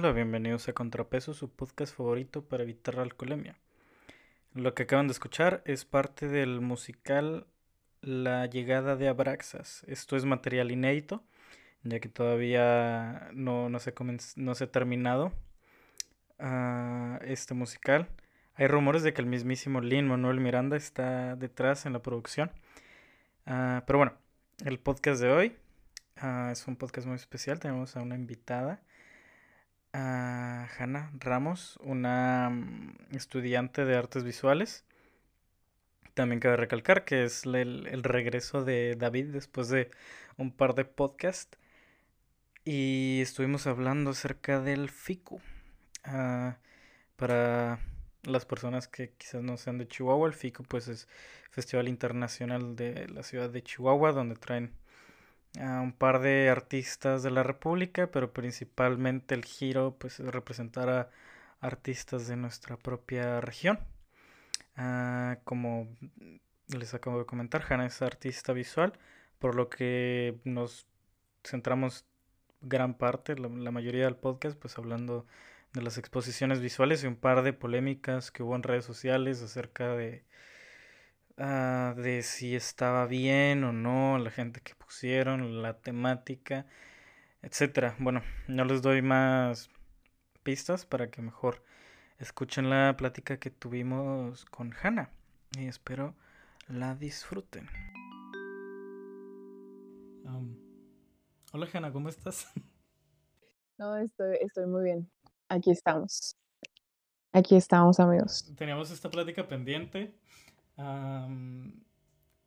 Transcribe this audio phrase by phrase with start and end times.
[0.00, 3.54] Bienvenidos a Contrapeso, su podcast favorito para evitar la alcoholemia.
[4.54, 7.46] Lo que acaban de escuchar es parte del musical
[8.00, 9.84] La llegada de Abraxas.
[9.86, 11.22] Esto es material inédito,
[11.84, 13.92] ya que todavía no, no, se,
[14.36, 15.32] no se ha terminado
[16.38, 18.08] uh, este musical.
[18.54, 22.50] Hay rumores de que el mismísimo Lin Manuel Miranda está detrás en la producción.
[23.46, 24.14] Uh, pero bueno,
[24.64, 25.56] el podcast de hoy
[26.22, 27.60] uh, es un podcast muy especial.
[27.60, 28.80] Tenemos a una invitada
[29.92, 34.84] a Hanna Ramos, una mm, estudiante de artes visuales.
[36.14, 39.90] También cabe recalcar que es el, regreso de David después de
[40.36, 41.58] un par de podcasts.
[42.64, 45.40] Y estuvimos hablando acerca del FICU.
[46.04, 46.58] Ah,
[47.16, 47.80] para
[48.24, 51.08] las personas que quizás no sean de Chihuahua, el FICU pues es
[51.50, 54.72] Festival Internacional de la ciudad de Chihuahua, donde traen
[55.58, 60.88] a un par de artistas de la República, pero principalmente el giro pues es representar
[60.88, 61.10] a
[61.60, 63.80] artistas de nuestra propia región.
[64.76, 65.88] Ah, como
[66.68, 68.92] les acabo de comentar, Hanna es artista visual,
[69.38, 70.86] por lo que nos
[71.44, 72.06] centramos
[72.60, 75.26] gran parte, la, la, mayoría del podcast, pues hablando
[75.72, 79.94] de las exposiciones visuales y un par de polémicas que hubo en redes sociales acerca
[79.96, 80.24] de
[81.36, 86.66] Ah, de si estaba bien o no, la gente que pusieron, la temática,
[87.42, 87.96] etcétera.
[87.98, 89.70] Bueno, no les doy más
[90.42, 91.62] pistas para que mejor
[92.18, 95.10] escuchen la plática que tuvimos con Hannah
[95.58, 96.14] y espero
[96.68, 97.68] la disfruten.
[101.52, 102.46] hola Hannah, ¿cómo estás?
[103.78, 105.10] No, estoy, estoy muy bien.
[105.48, 106.36] Aquí estamos.
[107.32, 108.52] Aquí estamos, amigos.
[108.54, 110.14] Teníamos esta plática pendiente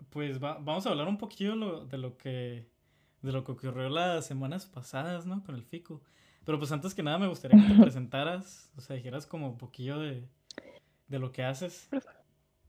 [0.10, 2.72] pues vamos a hablar un poquito de lo que
[3.24, 5.44] de lo que ocurrió las semanas pasadas, ¿no?
[5.44, 6.02] Con el FICO.
[6.46, 9.58] Pero pues antes que nada me gustaría que te presentaras, o sea, dijeras como un
[9.58, 10.28] poquillo de,
[11.08, 11.90] lo que haces.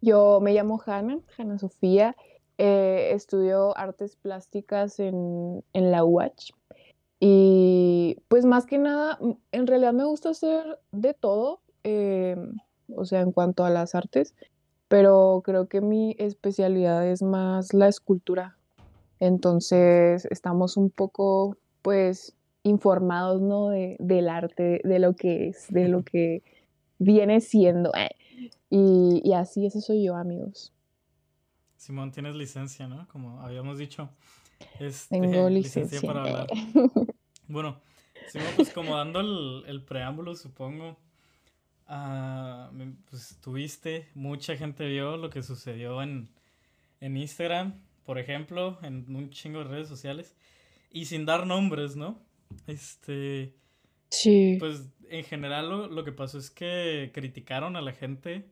[0.00, 2.14] Yo me llamo Hanna, Hanna Sofía,
[2.58, 6.52] eh, estudio artes plásticas en, la UACH
[7.18, 9.18] y pues más que nada,
[9.50, 12.58] en realidad me gusta hacer de todo, em,
[12.94, 14.34] o sea, en cuanto a las artes
[14.88, 18.56] pero creo que mi especialidad es más la escultura.
[19.20, 23.68] Entonces estamos un poco, pues, informados, ¿no?
[23.68, 26.42] De, del arte, de lo que es, de lo que
[26.98, 27.92] viene siendo.
[28.70, 30.72] Y, y así, eso soy yo, amigos.
[31.76, 33.06] Simón, tienes licencia, ¿no?
[33.08, 34.08] Como habíamos dicho.
[34.80, 36.00] Este, Tengo licencia.
[36.00, 36.46] para hablar.
[37.48, 37.80] bueno,
[38.28, 40.96] Simón, pues como dando el, el preámbulo, supongo,
[41.86, 42.70] Ah,
[43.10, 46.30] pues tuviste, mucha gente vio lo que sucedió en,
[47.00, 47.74] en Instagram,
[48.04, 50.34] por ejemplo, en un chingo de redes sociales,
[50.90, 52.18] y sin dar nombres, ¿no?
[52.66, 53.54] Este.
[54.10, 54.56] Sí.
[54.60, 58.48] Pues en general lo, lo, que pasó es que criticaron a la gente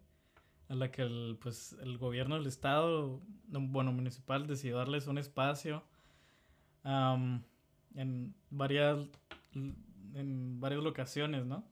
[0.69, 5.84] a la que el, pues, el gobierno del estado, bueno, municipal, decidió darles un espacio
[6.84, 8.99] en varias
[9.54, 11.64] en varias locaciones, ¿no?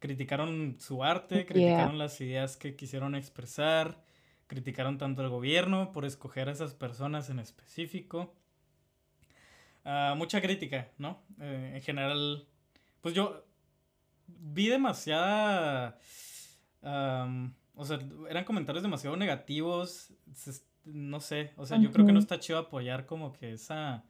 [0.00, 4.02] Criticaron su arte, criticaron las ideas que quisieron expresar,
[4.48, 8.34] criticaron tanto al gobierno por escoger a esas personas en específico.
[9.84, 11.22] Ah, mucha crítica, ¿no?
[11.38, 12.48] Eh, en general,
[13.00, 13.44] pues yo
[14.26, 15.98] vi demasiada...
[16.82, 17.98] o sea,
[18.28, 20.12] eran comentarios demasiado negativos.
[20.84, 24.04] No sé, o sea, yo creo que no está chido apoyar como que esa...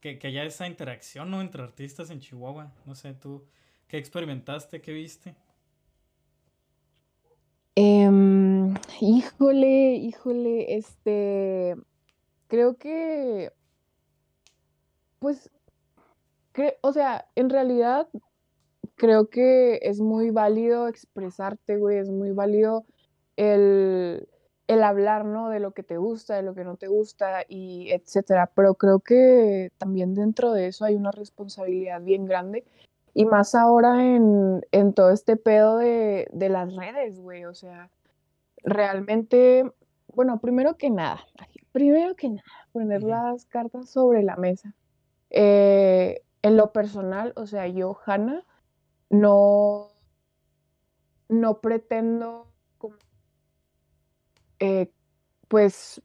[0.00, 1.40] Que, que haya esa interacción, ¿no?
[1.40, 2.72] Entre artistas en Chihuahua.
[2.86, 3.46] No sé, tú...
[3.88, 4.80] ¿Qué experimentaste?
[4.80, 5.36] ¿Qué viste?
[7.76, 11.76] Em, híjole, híjole, este,
[12.48, 13.52] creo que,
[15.18, 15.50] pues,
[16.80, 18.08] o sea, en realidad
[18.96, 22.86] creo que es muy válido expresarte, güey, es muy válido
[23.36, 24.28] el,
[24.66, 25.50] el hablar, ¿no?
[25.50, 28.50] De lo que te gusta, de lo que no te gusta y etcétera.
[28.54, 32.64] Pero creo que también dentro de eso hay una responsabilidad bien grande.
[33.18, 37.46] Y más ahora en, en todo este pedo de, de las redes, güey.
[37.46, 37.88] O sea,
[38.62, 39.64] realmente,
[40.08, 41.24] bueno, primero que nada,
[41.72, 44.74] primero que nada, poner las cartas sobre la mesa.
[45.30, 48.44] Eh, en lo personal, o sea, yo, Hannah,
[49.08, 49.88] no,
[51.30, 52.52] no pretendo
[54.58, 54.90] eh,
[55.48, 56.02] pues,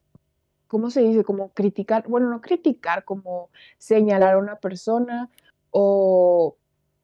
[0.67, 1.25] ¿cómo se dice?
[1.25, 5.29] Como criticar, bueno, no criticar, como señalar a una persona
[5.71, 6.55] o,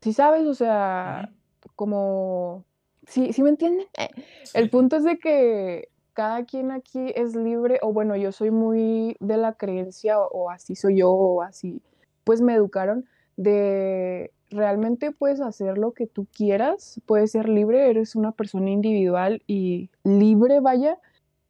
[0.02, 1.32] si sabes, o sea,
[1.76, 2.66] como,
[3.06, 3.88] ¿sí, ¿sí me entienden?
[3.98, 4.10] Eh,
[4.54, 9.16] el punto es de que cada quien aquí es libre, o bueno, yo soy muy
[9.20, 11.82] de la creencia, o así soy yo, o así,
[12.24, 13.06] pues me educaron,
[13.36, 19.44] de realmente puedes hacer lo que tú quieras, puedes ser libre, eres una persona individual
[19.46, 20.98] y libre, vaya,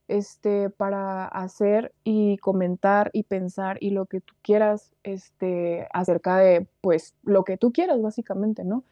[0.07, 6.67] este, para hacer y comentar y pensar y lo que tú quieras, este, acerca de,
[6.81, 8.83] pues, lo que tú quieras, básicamente, ¿no?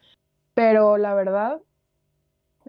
[0.53, 1.61] Pero la verdad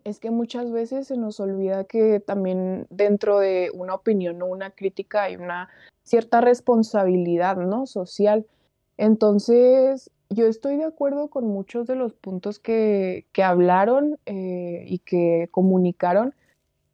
[0.04, 4.70] es que muchas veces se nos olvida que también dentro de una opinión o una
[4.70, 5.68] crítica hay una
[6.04, 7.86] cierta responsabilidad, ¿no?
[7.86, 8.46] Social.
[8.96, 14.98] Entonces, yo estoy de acuerdo con muchos de los puntos que, que hablaron eh, y
[15.00, 16.34] que comunicaron,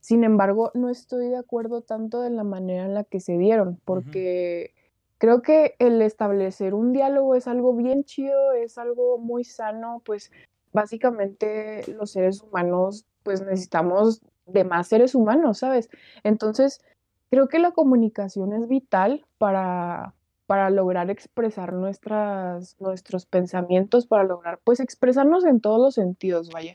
[0.02, 3.78] sin embargo, no estoy de acuerdo tanto en la manera en la que se dieron,
[3.84, 4.74] porque
[5.18, 10.32] creo que el establecer un diálogo es algo bien chido, es algo muy sano, pues
[10.72, 15.88] básicamente los seres humanos pues necesitamos de más seres humanos, ¿sabes?
[16.24, 16.80] Entonces,
[17.30, 20.14] creo que la comunicación es vital para,
[20.46, 26.74] para lograr expresar nuestras, nuestros pensamientos, para lograr pues expresarnos en todos los sentidos, vaya.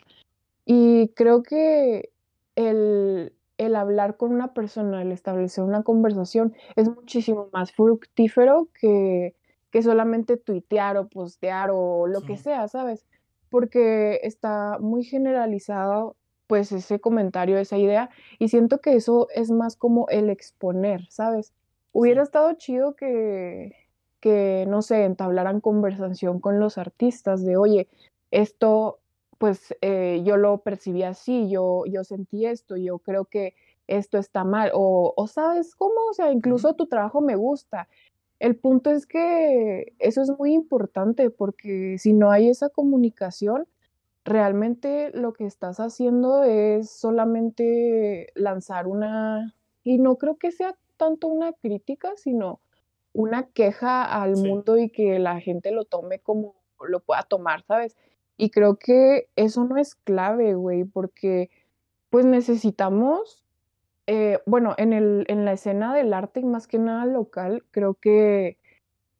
[0.64, 2.12] Y creo que
[2.58, 9.36] el, hablar con una persona, el establecer una conversación, es muchísimo más fructífero que,
[9.72, 13.06] que solamente tuitear o postear o lo que sea, ¿sabes?
[13.50, 16.16] Porque está muy generalizado
[16.48, 18.10] pues ese comentario, esa idea,
[18.40, 21.54] y siento que eso es más como el exponer, ¿sabes?
[21.92, 23.76] Hubiera estado chido que,
[24.22, 27.90] que, no sé, entablaran conversación con los artistas de, oye,
[28.32, 29.00] esto
[29.38, 33.56] pues eh, yo lo percibí así, yo, yo sentí esto, yo creo que
[33.88, 37.88] esto está mal, o, o sabes cómo, o sea, incluso tu trabajo me gusta.
[38.40, 43.68] El punto es que eso es muy importante porque si no hay esa comunicación,
[44.26, 51.28] realmente lo que estás haciendo es solamente lanzar una, y no creo que sea tanto
[51.28, 52.60] una crítica, sino
[53.14, 56.56] una queja al mundo y que la gente lo tome como
[56.88, 57.96] lo pueda tomar, ¿sabes?
[58.38, 61.50] Y creo que eso no es clave, güey, porque
[62.10, 63.44] pues necesitamos,
[64.08, 67.96] eh, bueno, en, el, en la escena del arte y más que nada local, creo
[67.96, 68.58] que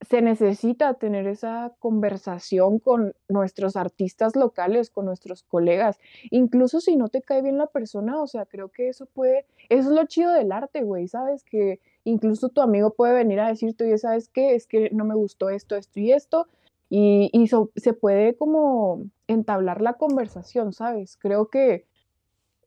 [0.02, 5.98] se necesita tener esa conversación con nuestros artistas locales, con nuestros colegas,
[6.30, 9.90] incluso si no te cae bien la persona, o sea, creo que eso puede, eso
[9.90, 11.44] es lo chido del arte, güey, ¿sabes?
[11.44, 14.56] Que incluso tu amigo puede venir a decirte, oye, ¿sabes qué?
[14.56, 16.48] Es que no me gustó esto, esto y esto,
[16.90, 21.18] y, se puede como entablar la conversación, ¿sabes?
[21.18, 21.86] Creo que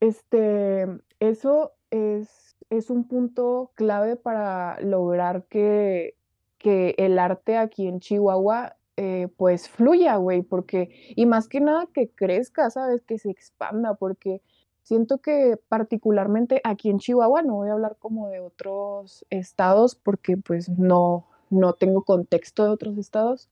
[0.00, 0.87] este,
[1.20, 2.56] eso es,
[2.88, 6.14] un punto clave para lograr que,
[6.59, 11.88] que el arte aquí en Chihuahua eh, pues fluya, güey, porque, y más que nada
[11.92, 13.02] que crezca, ¿sabes?
[13.02, 14.42] Que se expanda, porque
[14.83, 20.37] siento que particularmente aquí en Chihuahua, no voy a hablar como de otros estados, porque
[20.37, 23.49] pues no, no tengo contexto de otros estados,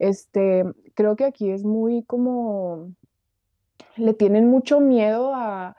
[0.00, 0.64] este,
[0.94, 2.92] creo que aquí es muy como,
[3.96, 5.76] le tienen mucho miedo a,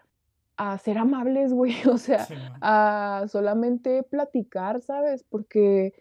[0.58, 2.28] a ser amables, güey, o sea,
[2.62, 5.24] a solamente platicar, ¿sabes?
[5.24, 5.94] Porque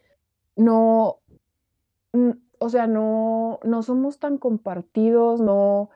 [0.55, 1.21] no,
[2.59, 5.89] o sea, no, no somos tan compartidos, no,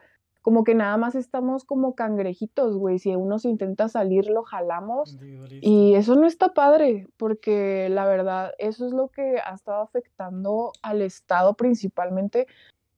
[0.45, 2.99] como que nada más estamos como cangrejitos, güey.
[2.99, 5.17] Si uno se intenta salir, lo jalamos.
[5.59, 10.71] Y eso no está padre, porque la verdad, eso es lo que ha estado afectando
[10.83, 12.45] al Estado principalmente,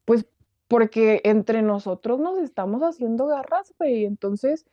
[0.03, 0.25] pues
[0.67, 4.03] porque entre nosotros nos estamos haciendo garras, güey.
[4.03, 4.65] Entonces,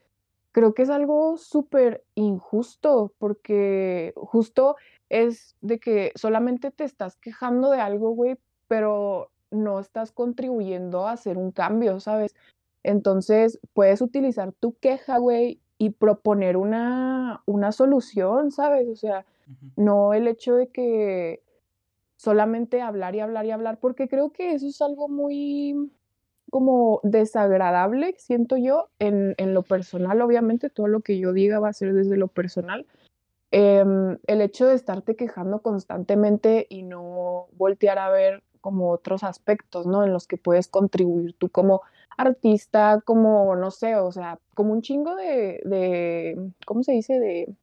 [0.51, 4.75] creo que es algo súper injusto, porque justo
[5.11, 11.13] es de que solamente te estás quejando de algo, güey, pero no estás contribuyendo a
[11.13, 12.35] hacer un cambio, ¿sabes?
[12.85, 18.89] Entonces, puedes utilizar tu queja, güey, y proponer una, una solución, ¿sabes?
[18.89, 19.25] O sea,
[19.77, 21.43] no el hecho de que
[22.17, 25.91] solamente hablar y hablar y hablar, porque creo que eso es algo muy
[26.51, 31.71] como desagradable, siento yo, en, en lo personal, obviamente, todo lo que yo diga va
[31.71, 32.87] a ser desde lo personal,
[33.51, 39.87] em, el hecho de estarte quejando constantemente y no voltear a ver como otros aspectos,
[39.87, 40.05] ¿no?
[40.05, 41.83] En los que puedes contribuir tú como
[42.17, 47.19] artista, como, no sé, o sea, como un chingo de, de ¿cómo se dice?
[47.19, 47.55] De...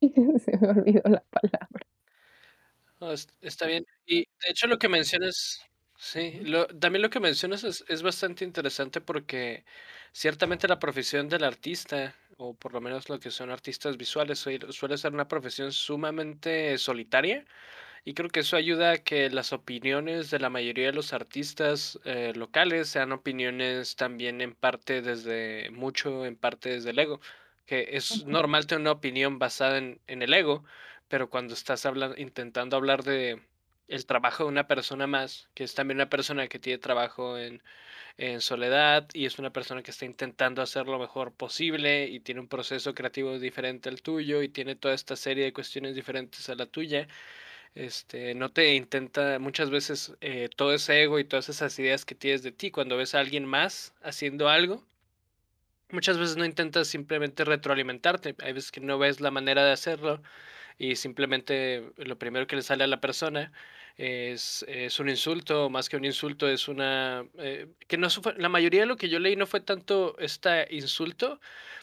[0.40, 1.86] se me olvidó la palabra.
[3.40, 3.86] está bien.
[4.06, 5.62] Y de hecho lo que mencionas,
[5.96, 9.64] sí, lo, también lo que mencionas es, es bastante interesante porque
[10.12, 14.98] ciertamente la profesión del artista, o por lo menos lo que son artistas visuales, suele
[14.98, 17.44] ser una profesión sumamente solitaria
[18.04, 22.00] y creo que eso ayuda a que las opiniones de la mayoría de los artistas
[22.04, 27.20] eh, locales sean opiniones también en parte desde, mucho en parte desde el ego.
[27.64, 30.64] Que es normal tener una opinión basada en, en el ego,
[31.08, 33.40] pero cuando estás hablando, intentando hablar de
[33.86, 37.62] el trabajo de una persona más, que es también una persona que tiene trabajo en,
[38.16, 42.40] en soledad y es una persona que está intentando hacer lo mejor posible y tiene
[42.40, 46.54] un proceso creativo diferente al tuyo y tiene toda esta serie de cuestiones diferentes a
[46.54, 47.06] la tuya
[47.74, 52.14] este, no te intenta muchas veces eh, todo ese ego y todas esas ideas que
[52.14, 54.84] tienes de ti cuando ves a alguien más haciendo algo.
[55.90, 60.22] Muchas veces no intentas simplemente retroalimentarte, hay veces que no ves la manera de hacerlo
[60.78, 63.52] y simplemente lo primero que le sale a la persona
[63.96, 67.24] es, es un insulto, más que un insulto es una...
[67.38, 71.40] Eh, que no la mayoría de lo que yo leí no fue tanto este insulto,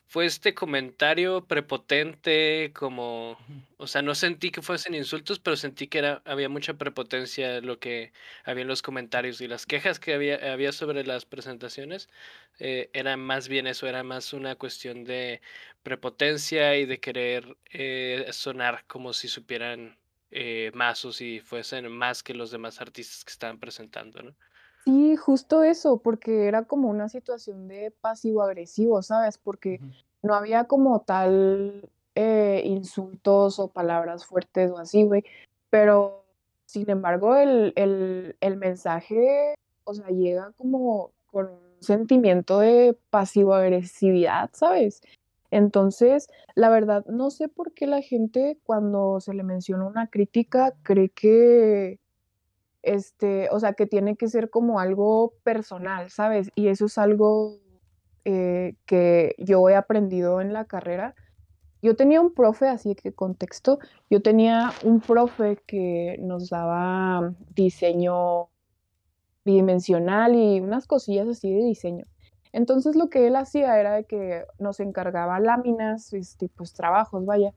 [0.10, 3.38] fue este comentario prepotente, como,
[3.78, 7.78] o sea, no sentí que fuesen insultos, pero sentí que era, había mucha prepotencia lo
[7.80, 8.12] que
[8.44, 12.10] había en los comentarios y las quejas que había, había sobre las presentaciones,
[12.58, 15.42] eh, era más bien eso, era más una cuestión de
[15.84, 19.98] prepotencia y de querer eh, sonar como si supieran
[20.32, 24.36] eh, más o si fuesen más que los demás artistas que estaban presentando, ¿no?
[24.86, 29.38] Sí, justo eso, porque era como una situación de pasivo-agresivo, ¿sabes?
[29.38, 29.80] Porque
[30.22, 35.24] no había como tal eh, insultos o palabras fuertes o así, güey.
[35.70, 36.26] Pero,
[36.66, 44.50] sin embargo, el, el, el mensaje, o sea, llega como con un sentimiento de pasivo-agresividad,
[44.54, 45.02] ¿sabes?
[45.52, 50.76] Entonces, la verdad, no sé por qué la gente cuando se le menciona una crítica
[50.84, 52.00] cree que
[52.82, 56.50] este, o sea, que tiene que ser como algo personal, ¿sabes?
[56.56, 57.60] Y eso es algo
[58.26, 61.16] eh, que yo he aprendido en la carrera.
[61.82, 63.80] Yo tenía un profe, así que contexto,
[64.10, 68.50] yo tenía un profe que nos daba diseño
[69.46, 72.06] bidimensional y unas cosillas así de diseño.
[72.52, 77.54] Entonces lo que él hacía era de que nos encargaba láminas, este, pues trabajos, vaya,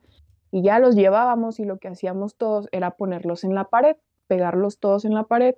[0.51, 3.95] y ya los llevábamos y lo que hacíamos todos era ponerlos en la pared
[4.27, 5.55] pegarlos todos en la pared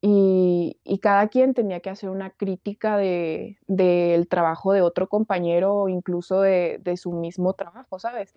[0.00, 5.88] y, cada quien tenía que hacer una crítica del de, trabajo de otro compañero o
[5.88, 8.34] incluso de, de su mismo trabajo, ¿sabes?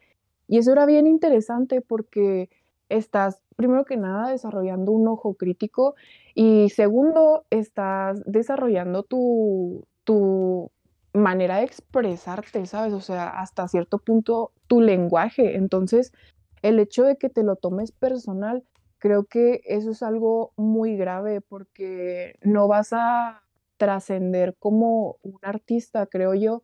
[0.50, 2.50] Y eso era bien interesante porque
[2.90, 5.96] estás, primero que nada, desarrollando un ojo crítico
[6.36, 10.72] y segundo, estás desarrollando tu, tu
[11.14, 12.94] manera de expresarte, ¿sabes?
[12.94, 15.58] O sea, hasta cierto punto tu lenguaje.
[15.58, 16.14] Entonces,
[16.62, 18.64] el hecho de que te lo tomes personal
[19.00, 23.44] Creo que eso es algo muy grave porque no vas a
[23.78, 26.64] trascender como un artista, creo yo,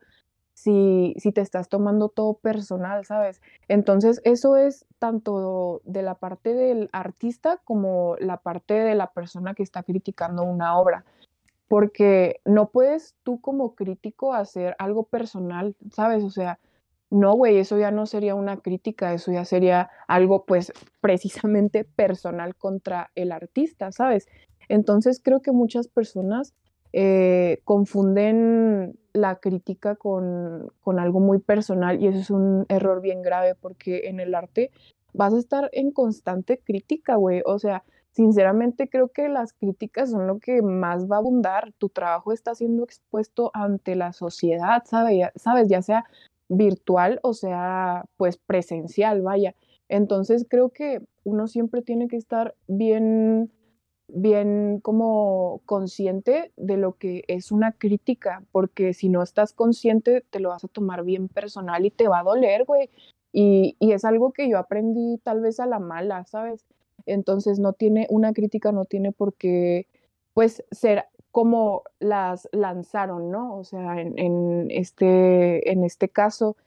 [0.55, 3.39] si, si te estás tomando todo personal, ¿sabes?
[3.67, 9.53] Entonces, eso es tanto de la parte del artista como la parte de la persona
[9.53, 11.05] que está criticando una obra.
[11.73, 16.23] Porque no puedes tú como crítico hacer algo personal, ¿sabes?
[16.23, 16.59] O sea,
[17.09, 22.55] no, güey, eso ya no sería una crítica, eso ya sería algo pues precisamente personal
[22.55, 24.27] contra el artista, ¿sabes?
[24.69, 26.53] Entonces creo que muchas personas
[26.91, 33.23] eh, confunden la crítica con, con algo muy personal y eso es un error bien
[33.23, 34.69] grave porque en el arte
[35.11, 37.41] vas a estar en constante crítica, güey.
[37.47, 41.73] O sea, sinceramente creo que las críticas son lo que más va a abundar.
[41.77, 45.29] Tu trabajo está siendo expuesto ante la sociedad, ¿sabes?
[45.35, 45.67] ¿sabes?
[45.67, 46.05] Ya sea
[46.47, 49.55] virtual o sea, pues presencial, vaya.
[49.89, 53.51] Entonces creo que uno siempre tiene que estar bien,
[54.07, 60.39] bien como consciente de lo que es una crítica, porque si no estás consciente te
[60.39, 62.89] lo vas a tomar bien personal y te va a doler, güey.
[63.31, 66.63] Y, y es algo que yo aprendí tal vez a la mala, ¿sabes?
[67.05, 69.87] Entonces no tiene, una crítica no tiene por qué,
[70.33, 73.57] pues, ser como las lanzaron, ¿no?
[73.57, 76.57] O sea, en, este, en este caso,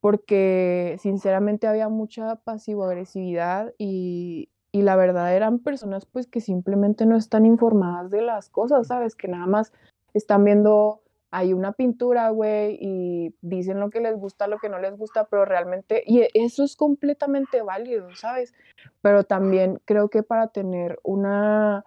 [0.00, 7.16] porque sinceramente había mucha pasivo-agresividad y, y la verdad eran personas pues que simplemente no
[7.16, 9.14] están informadas de las cosas, ¿sabes?
[9.14, 9.72] Que nada más
[10.14, 11.03] están viendo
[11.34, 15.24] hay una pintura, güey, y dicen lo que les gusta, lo que no les gusta,
[15.24, 18.54] pero realmente, y e, eso es completamente válido, ¿sabes?
[19.02, 21.84] Pero también creo que para tener una,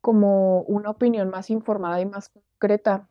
[0.00, 3.08] como una opinión más informada y más concreta,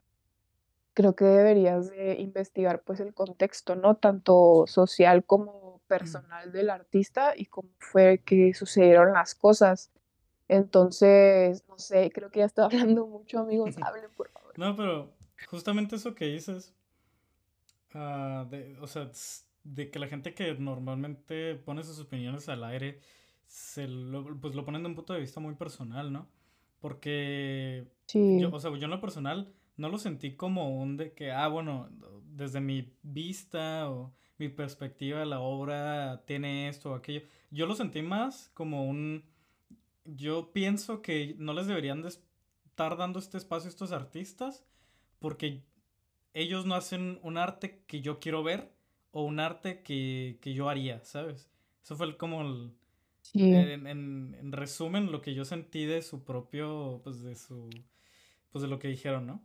[0.94, 3.96] creo que deberías de investigar pues el contexto, ¿no?
[3.96, 9.92] Tanto social como personal del artista y cómo fue que sucedieron las cosas.
[10.50, 14.45] Entonces, no sé, creo que ya estoy hablando mucho, amigos, hablen por favor.
[14.58, 15.16] No, pero
[15.50, 16.74] justamente eso que dices,
[17.94, 19.12] ah, de, o sea,
[19.64, 23.00] de que la gente que normalmente pone sus opiniones al aire,
[23.48, 26.28] se lo, pues lo ponen de un punto de vista muy personal, ¿no?
[26.80, 31.14] Porque, Sí, yo, o sea, yo en lo personal no lo sentí como un de
[31.14, 31.90] que, ah, bueno,
[32.24, 37.22] desde mi vista o mi perspectiva la obra tiene esto o aquello.
[37.52, 39.24] Yo lo sentí más como un,
[40.06, 42.10] yo pienso que no les deberían de
[42.76, 44.66] estar dando este espacio a estos artistas
[45.20, 45.64] porque
[46.34, 48.74] ellos no hacen un arte que yo quiero ver
[49.12, 51.50] o un arte que, que yo haría, ¿sabes?
[51.84, 52.74] Eso fue el- como el,
[53.22, 57.70] sí, en, en- en resumen lo que yo sentí de su propio, pues de su,
[58.52, 59.44] pues de lo que dijeron, ¿no?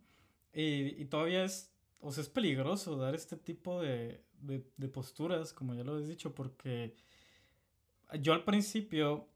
[0.55, 5.53] Y, y todavía es, o sea, es peligroso dar este tipo de, de, de posturas,
[5.53, 6.97] como ya lo he dicho, porque
[8.21, 9.29] yo al principio,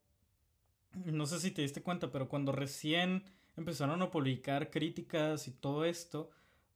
[1.04, 3.24] no sé si te diste cuenta, pero cuando recién
[3.56, 6.30] empezaron a publicar críticas y todo esto,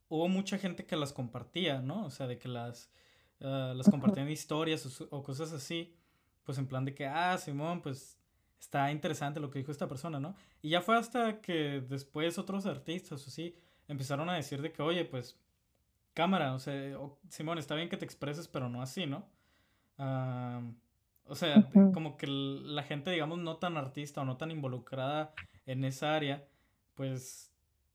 [0.09, 2.07] hubo mucha gente que las compartía, ¿no?
[2.07, 2.91] O sea, de que las,
[3.41, 5.95] ah, las compartían historias o, cosas así,
[6.45, 8.19] pues en plan de que, ah, Simón, pues
[8.59, 10.35] está interesante lo que dijo esta persona, ¿no?
[10.63, 13.55] Y ya fue hasta que después otros artistas o así
[13.87, 15.39] empezaron a decir de que, oye, pues
[16.15, 19.27] cámara, o sea, Simón, está bien que te expreses, pero no así, ¿no?
[19.99, 20.63] Ah,
[21.25, 25.35] o sea, como que la gente, digamos, no tan artista o no tan involucrada
[25.67, 26.49] en esa área,
[26.99, 27.53] pues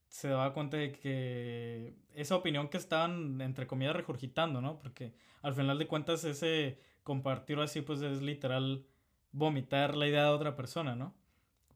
[0.08, 4.80] se daba cuenta de que esa opinión que estaban, entre comillas, regurgitando, ¿no?
[4.80, 8.86] Porque al final de cuentas ese compartirlo así, pues es literal
[9.34, 11.14] vomitar la idea de otra persona, ¿no?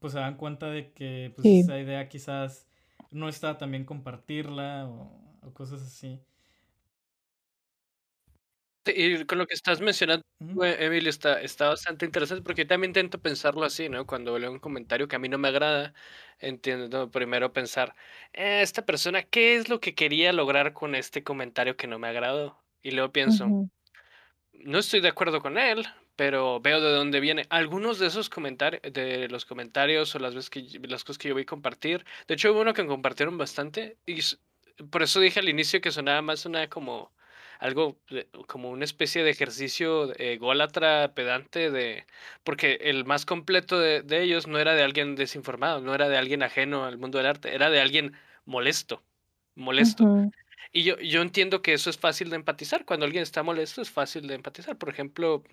[0.00, 2.66] Pues se dan cuenta de que pues sí, esa idea quizás
[3.10, 6.18] no está tan bien compartirla o, o cosas así.
[8.96, 12.90] Y con lo que estás mencionando, güey, Emily, está, está bastante interesante porque yo también
[12.90, 14.06] intento pensarlo así, ¿no?
[14.06, 15.94] Cuando leo un comentario que a mí no me agrada,
[16.38, 17.94] entiendo primero pensar,
[18.32, 22.08] "Eh, esta persona, ¿qué es lo que quería lograr con este comentario que no me
[22.08, 22.62] agradó?
[22.82, 23.68] Y luego pienso, ujú,
[24.52, 27.46] no estoy de acuerdo con él, pero veo de dónde viene.
[27.50, 31.34] Algunos de esos comentarios, de los comentarios o las veces que las cosas que yo
[31.34, 32.04] voy a compartir.
[32.26, 34.20] De hecho, hubo uno que compartieron bastante y
[34.90, 37.12] por eso dije al inicio que sonaba más una como
[37.58, 42.06] algo de- como una especie de ejercicio eh, ególatra, pedante de
[42.44, 46.16] porque el más completo de, de ellos no era de alguien desinformado, no era de
[46.18, 49.02] alguien ajeno al mundo del arte, era de alguien molesto,
[49.54, 50.10] molesto.
[50.72, 52.84] Y yo, yo entiendo que eso es fácil de empatizar.
[52.84, 54.76] Cuando alguien está molesto es fácil de empatizar.
[54.78, 55.44] Por ejemplo,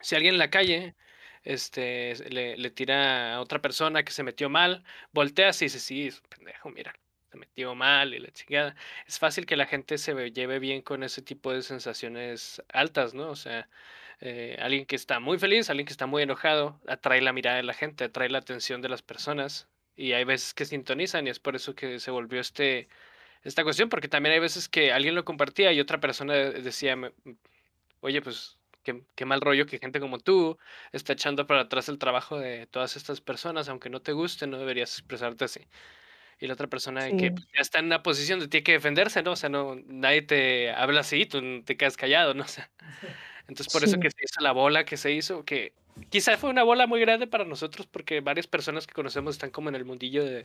[0.00, 0.94] si alguien en la calle
[1.44, 6.06] este, le, le tira a otra persona que se metió mal, volteas y dices, sí,
[6.08, 6.94] es un pendejo, mira,
[7.36, 8.74] metió mal y la chingada.
[9.06, 13.14] Es fácil que la gente se ve- lleve bien con ese tipo de sensaciones altas,
[13.14, 13.30] ¿no?
[13.30, 13.68] O sea,
[14.20, 17.62] eh, alguien que está muy feliz, alguien que está muy enojado, atrae la mirada de
[17.64, 19.68] la gente, atrae la atención de las personas.
[19.96, 22.88] Y hay veces que sintonizan y es por eso que se volvió este,
[23.44, 27.12] esta cuestión, porque también hay veces que alguien lo compartía y otra persona decía, me-
[28.00, 30.58] oye, pues qué, qué mal rollo que gente como tú
[30.92, 34.58] está echando para atrás el trabajo de todas estas personas, aunque no te guste, no
[34.58, 35.60] deberías expresarte así.
[36.38, 38.72] Y la otra persona que sí, pues, ya está en una posición de tiene que
[38.72, 39.32] defenderse, ¿no?
[39.32, 42.44] O sea, no, nadie te habla así, tú te quedas callado, ¿no?
[42.46, 42.70] O sea,
[43.48, 45.72] entonces por eso que se hizo la bola que se hizo, que
[46.10, 49.68] quizá fue una bola muy grande para nosotros porque varias personas que conocemos están como
[49.68, 50.44] en el mundillo de,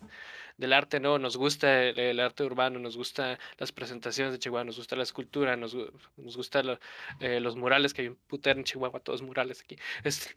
[0.57, 1.17] del arte, ¿no?
[1.19, 5.03] Nos gusta el, el arte urbano, nos gusta las presentaciones de Chihuahua, nos gusta la
[5.03, 5.75] escultura, nos,
[6.15, 6.79] nos gusta lo-
[7.19, 9.77] eh, los murales, que hay un putero en Chihuahua, todos murales aquí.
[10.03, 10.35] Este,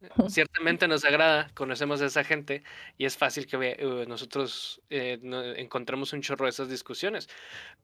[0.28, 2.62] ciertamente nos agrada, conocemos a esa gente
[2.98, 7.28] y es fácil que eh, nosotros eh, no- encontremos un chorro de esas discusiones.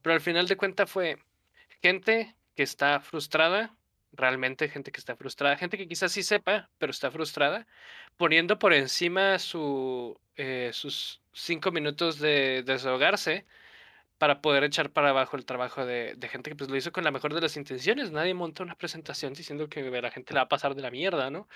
[0.01, 1.17] Pero al final de cuentas fue
[1.81, 3.75] gente que está frustrada,
[4.13, 7.67] realmente gente que está frustrada, gente que quizás sí sepa, pero está frustrada,
[8.17, 13.45] poniendo por encima su, eh, sus cinco minutos de desahogarse
[14.17, 17.03] para poder echar para abajo el trabajo de, de gente que pues lo hizo con
[17.03, 18.11] la mejor de las intenciones.
[18.11, 21.29] Nadie monta una presentación diciendo que la gente le va a pasar de la mierda,
[21.29, 21.47] ¿no?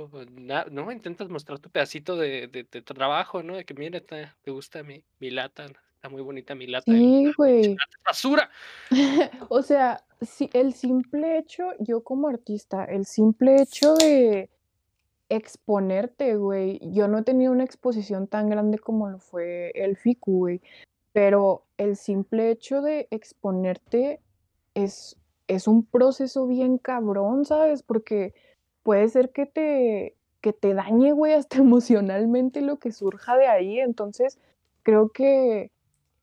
[0.00, 3.56] O na- no, intentas mostrar tu pedacito de, de, trabajo, ¿no?
[3.56, 7.32] De que mira, te, te gusta mi, mi lata, está muy bonita mi lata, sí,
[7.36, 7.76] güey.
[8.04, 8.50] basura.
[9.50, 10.02] O sea,
[10.52, 14.48] el simple hecho, yo como artista, el simple hecho de
[15.28, 20.38] exponerte, güey, yo no he tenido una exposición tan grande como lo fue el FICU,
[20.38, 20.60] güey,
[21.12, 24.20] pero el simple hecho de exponerte
[24.74, 27.82] es, es un proceso bien cabrón, ¿sabes?
[27.82, 28.34] Porque
[28.90, 33.78] puede ser que te, que te dañe, güey, hasta emocionalmente lo que surja de ahí.
[33.78, 34.40] Entonces,
[34.82, 35.70] creo que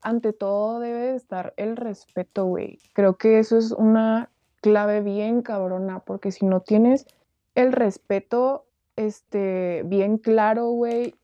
[0.02, 2.78] ante todo debe estar el respeto, güey.
[2.92, 4.28] Creo que eso es una
[4.60, 7.06] clave bien cabrona, porque si no tienes
[7.54, 11.14] el respeto este, bien claro, güey,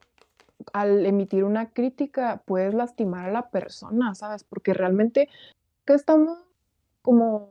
[0.72, 4.44] al emitir una crítica puedes lastimar a la persona, ¿sabes?
[4.44, 5.28] Porque realmente
[5.85, 6.38] que estamos
[7.02, 7.50] como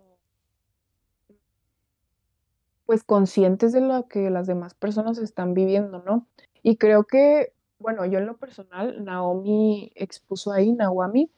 [2.85, 6.27] pues conscientes de lo que las demás personas están viviendo, ¿no?
[6.61, 11.31] Y creo que, bueno, yo en lo personal, Naomi expuso ahí, Naomi,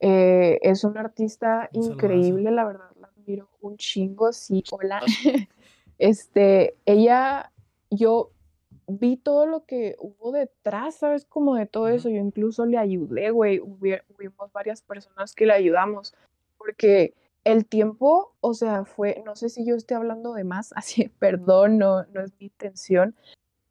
[0.00, 5.00] eh, es una artista increíble, la verdad, la admiro un chingo, sí, hola.
[5.98, 7.52] este, ella,
[7.90, 8.30] yo
[8.86, 11.24] vi todo lo que hubo detrás, ¿sabes?
[11.24, 16.14] Como de todo eso, yo incluso le ayudé, güey, hubimos varias personas que le ayudamos,
[16.56, 21.08] porque el tiempo, o sea, fue, no sé si yo esté hablando de más, así,
[21.18, 23.14] perdón, no, no es mi intención,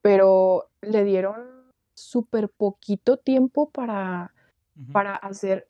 [0.01, 1.58] pero le dieron
[1.93, 4.34] súper poquito tiempo para,
[4.91, 5.67] para hacer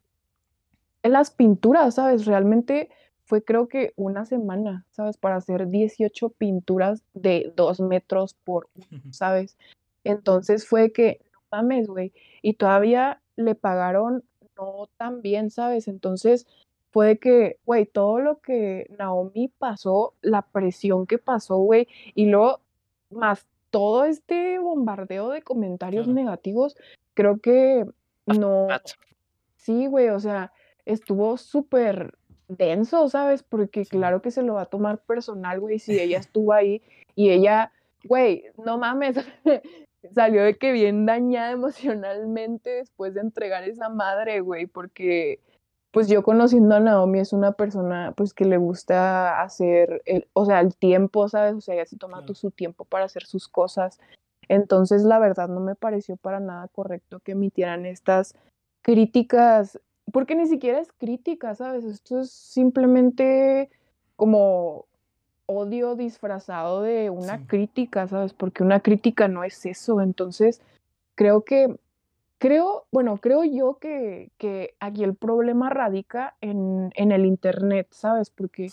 [1.03, 2.25] las pinturas, ¿sabes?
[2.25, 2.89] Realmente
[3.23, 5.17] fue creo que una semana, ¿sabes?
[5.17, 9.57] Para hacer 18 pinturas de dos metros por uno, ¿sabes?
[10.03, 14.23] Entonces fue que, no mames, güey, y todavía le pagaron
[14.57, 15.87] no tan bien, ¿sabes?
[15.87, 16.47] Entonces
[16.91, 22.61] fue que, güey, todo lo que Naomi pasó, la presión que pasó, güey, y luego
[23.09, 26.75] más todo este bombardeo de comentarios negativos,
[27.13, 27.85] creo que
[28.25, 28.67] no.
[29.55, 30.53] Sí, güey, o sea,
[30.85, 32.13] estuvo súper
[32.47, 33.43] denso, ¿sabes?
[33.43, 36.81] Porque claro que se lo va a tomar personal, güey, si ella estuvo ahí
[37.15, 37.71] y ella,
[38.05, 39.17] güey, no mames,
[40.13, 45.41] salió de que bien dañada emocionalmente después de entregar esa madre, güey, porque
[45.97, 50.45] pues yo conociendo a Naomi es una persona pues que le gusta hacer, el, o
[50.45, 51.55] sea, el tiempo, ¿sabes?
[51.55, 53.99] O sea, ella se toma su tiempo para hacer sus cosas.
[54.47, 58.35] Entonces, la verdad, no me pareció para nada correcto que emitieran estas
[58.83, 59.79] críticas
[60.11, 61.83] porque ni siquiera es crítica, ¿sabes?
[61.83, 63.71] Esto es simplemente
[64.15, 64.85] como
[65.47, 68.33] odio disfrazado de una crítica, ¿sabes?
[68.33, 69.99] Porque una crítica no es eso.
[70.01, 70.61] Entonces,
[71.15, 71.75] creo que,
[72.37, 78.29] creo, bueno, creo yo que, que aquí el problema radica en, en el Internet, ¿sabes?
[78.29, 78.69] Porque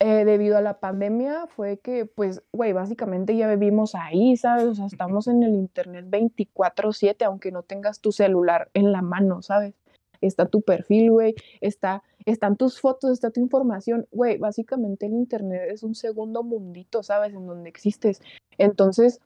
[0.00, 4.64] eh, debido a la pandemia fue que, pues, güey, básicamente ya vivimos ahí, ¿sabes?
[4.66, 9.42] O sea, estamos en el Internet 24/7, aunque no tengas tu celular en la mano,
[9.42, 9.74] ¿sabes?
[10.20, 15.62] está tu perfil, güey, está, están tus fotos, está tu información, güey, básicamente el Internet
[15.70, 17.34] es un segundo mundito, ¿sabes?
[17.34, 18.20] En donde existes.
[18.58, 19.20] Entonces,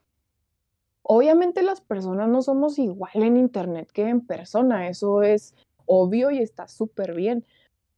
[1.03, 5.53] obviamente las personas no somos igual en Internet que en persona, eso es
[5.85, 7.45] obvio y está súper bien,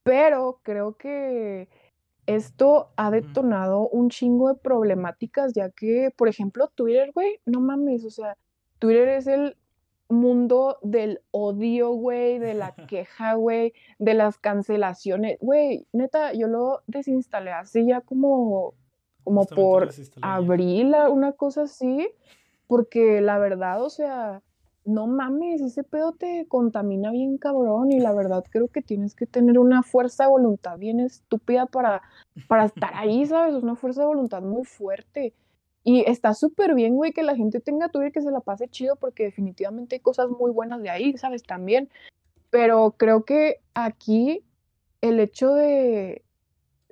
[0.03, 1.69] pero creo que
[2.25, 8.03] esto ha detonado un chingo de problemáticas, ya que, por ejemplo, Twitter, güey, no mames,
[8.03, 8.35] o sea,
[8.79, 9.55] Twitter es el
[10.09, 15.37] mundo del odio, güey, de la queja, güey, de las cancelaciones.
[15.39, 18.73] Güey, neta, yo lo desinstalé así ya como,
[19.23, 19.89] como por
[20.21, 22.07] abril, una cosa así,
[22.67, 24.41] porque la verdad, o sea,
[24.86, 29.25] no mames, ese pedo te contamina bien cabrón y la verdad creo que tienes que
[29.25, 32.04] tener una fuerza de voluntad bien estúpida para,
[32.47, 33.56] para estar ahí, ¿sabes?
[33.56, 35.34] Una fuerza de voluntad muy fuerte.
[35.84, 38.95] Y está súper bien, güey, que la gente tenga Twitter que se la pase chido
[38.95, 41.43] porque definitivamente hay cosas muy buenas de ahí, ¿sabes?
[41.43, 41.89] También.
[42.49, 44.43] Pero creo que aquí
[45.01, 46.24] el hecho de...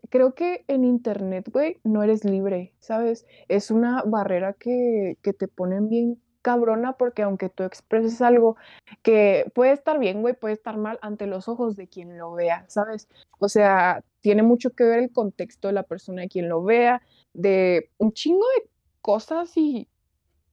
[0.09, 3.25] Creo que en Internet, güey, no eres libre, ¿sabes?
[3.47, 8.57] Es una barrera que, que te ponen bien cabrona porque aunque tú expreses algo
[9.01, 12.65] que puede estar bien, güey, puede estar mal ante los ojos de quien lo vea,
[12.67, 13.07] ¿sabes?
[13.39, 17.01] O sea, tiene mucho que ver el contexto de la persona de quien lo vea,
[17.33, 18.69] de un chingo de
[19.01, 19.87] cosas y,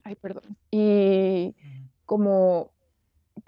[0.04, 1.54] ay, perdón, y
[2.06, 2.70] como,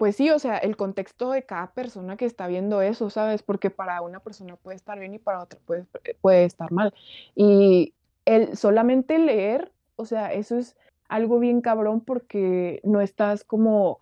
[0.03, 3.41] pues sí, o sea, el contexto de cada persona que está viendo eso, ¿sabes?
[3.41, 5.85] Porque para una persona puede estar bien y para otra puede,
[6.19, 6.93] puede estar mal.
[7.35, 7.93] Y
[8.25, 10.75] el solamente leer, o sea, eso es
[11.07, 14.01] algo bien cabrón porque no estás como,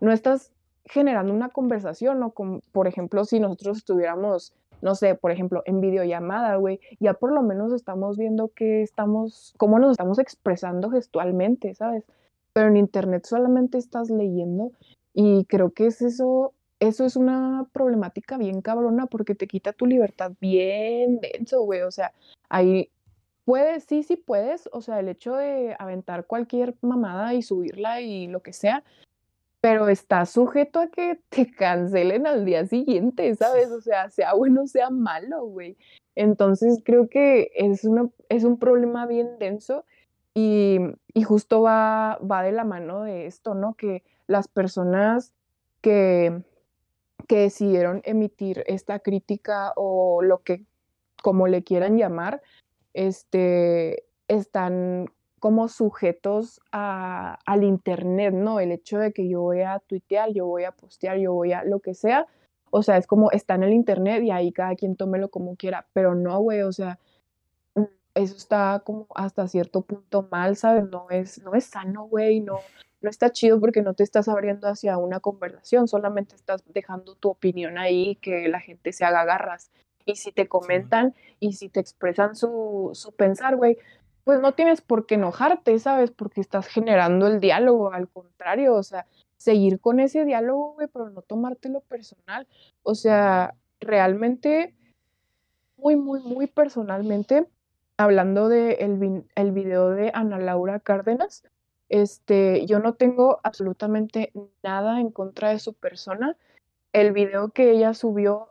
[0.00, 0.52] no estás
[0.86, 2.30] generando una conversación, ¿no?
[2.30, 7.30] Como, por ejemplo, si nosotros estuviéramos no sé, por ejemplo, en videollamada, güey, ya por
[7.30, 12.04] lo menos estamos viendo que estamos, cómo nos estamos expresando gestualmente, ¿sabes?
[12.54, 14.72] Pero en internet solamente estás leyendo
[15.14, 19.86] y creo que es eso, eso es una problemática bien cabrona porque te quita tu
[19.86, 22.12] libertad bien denso, güey, o sea,
[22.48, 22.90] ahí
[23.44, 28.28] puedes, sí, sí puedes, o sea, el hecho de aventar cualquier mamada y subirla y
[28.28, 28.84] lo que sea,
[29.60, 33.70] pero está sujeto a que te cancelen al día siguiente, ¿sabes?
[33.70, 35.76] O sea, sea bueno, sea malo, güey.
[36.16, 39.84] Entonces creo que es, una, es un problema bien denso
[40.34, 40.78] y,
[41.14, 43.74] y justo va, va de la mano de esto, ¿no?
[43.74, 45.32] Que las personas
[45.80, 46.42] que,
[47.28, 50.64] que decidieron emitir esta crítica o lo que
[51.22, 52.42] como le quieran llamar,
[52.94, 55.06] este, están
[55.38, 58.60] como sujetos a, al Internet, ¿no?
[58.60, 61.64] El hecho de que yo voy a tuitear, yo voy a postear, yo voy a
[61.64, 62.26] lo que sea,
[62.70, 65.86] o sea, es como está en el Internet y ahí cada quien tómelo como quiera,
[65.92, 66.98] pero no, güey, o sea,
[68.14, 70.84] eso está como hasta cierto punto mal, ¿sabes?
[70.88, 72.58] No es, no es sano, güey, no,
[73.00, 77.30] no está chido porque no te estás abriendo hacia una conversación, solamente estás dejando tu
[77.30, 79.70] opinión ahí que la gente se haga garras.
[80.04, 83.78] Y si te comentan y si te expresan su, su pensar, güey,
[84.24, 86.10] pues no tienes por qué enojarte, ¿sabes?
[86.10, 91.10] Porque estás generando el diálogo, al contrario, o sea, seguir con ese diálogo, güey, pero
[91.10, 92.46] no tomártelo personal.
[92.82, 94.74] O sea, realmente,
[95.76, 97.46] muy, muy, muy personalmente,
[97.96, 101.44] hablando de el, el video de Ana Laura Cárdenas,
[101.88, 106.36] este, yo no tengo absolutamente nada en contra de su persona.
[106.92, 108.48] El video que ella subió,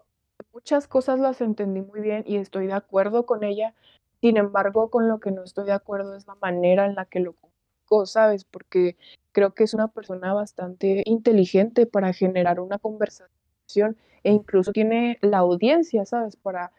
[0.54, 3.74] muchas cosas las entendí muy bien y estoy de acuerdo con ella,
[4.22, 7.20] sin embargo, con lo que no estoy de acuerdo es la manera en la que
[7.20, 8.46] lo comunicó, ¿sabes?
[8.46, 8.96] Porque
[9.32, 15.40] creo que es una persona bastante inteligente para generar una conversación e incluso tiene la
[15.40, 16.36] audiencia, ¿sabes?
[16.36, 16.72] Para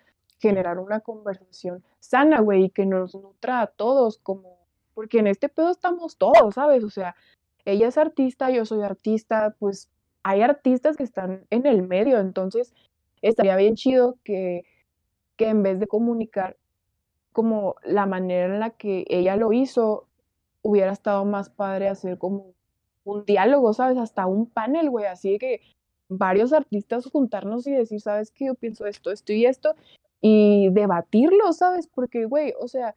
[0.42, 4.58] generar una conversación sana, güey, y que nos nutra a todos como,
[4.92, 6.82] porque en este pedo estamos todos, ¿sabes?
[6.82, 7.14] O sea,
[7.64, 9.88] ella es artista, yo soy artista, pues
[10.24, 12.74] hay artistas que están en el medio, entonces
[13.22, 14.64] estaría bien chido que,
[15.36, 16.56] que en vez de comunicar
[17.32, 20.08] como la manera en la que ella lo hizo,
[20.60, 22.52] hubiera estado más padre hacer como
[23.04, 23.96] un diálogo, ¿sabes?
[23.96, 25.60] Hasta un panel, güey, así que
[26.08, 28.46] varios artistas juntarnos y decir, ¿sabes qué?
[28.46, 29.76] Yo pienso esto, esto y esto,
[30.22, 31.88] y debatirlo, ¿sabes?
[31.88, 32.94] Porque, güey, o sea,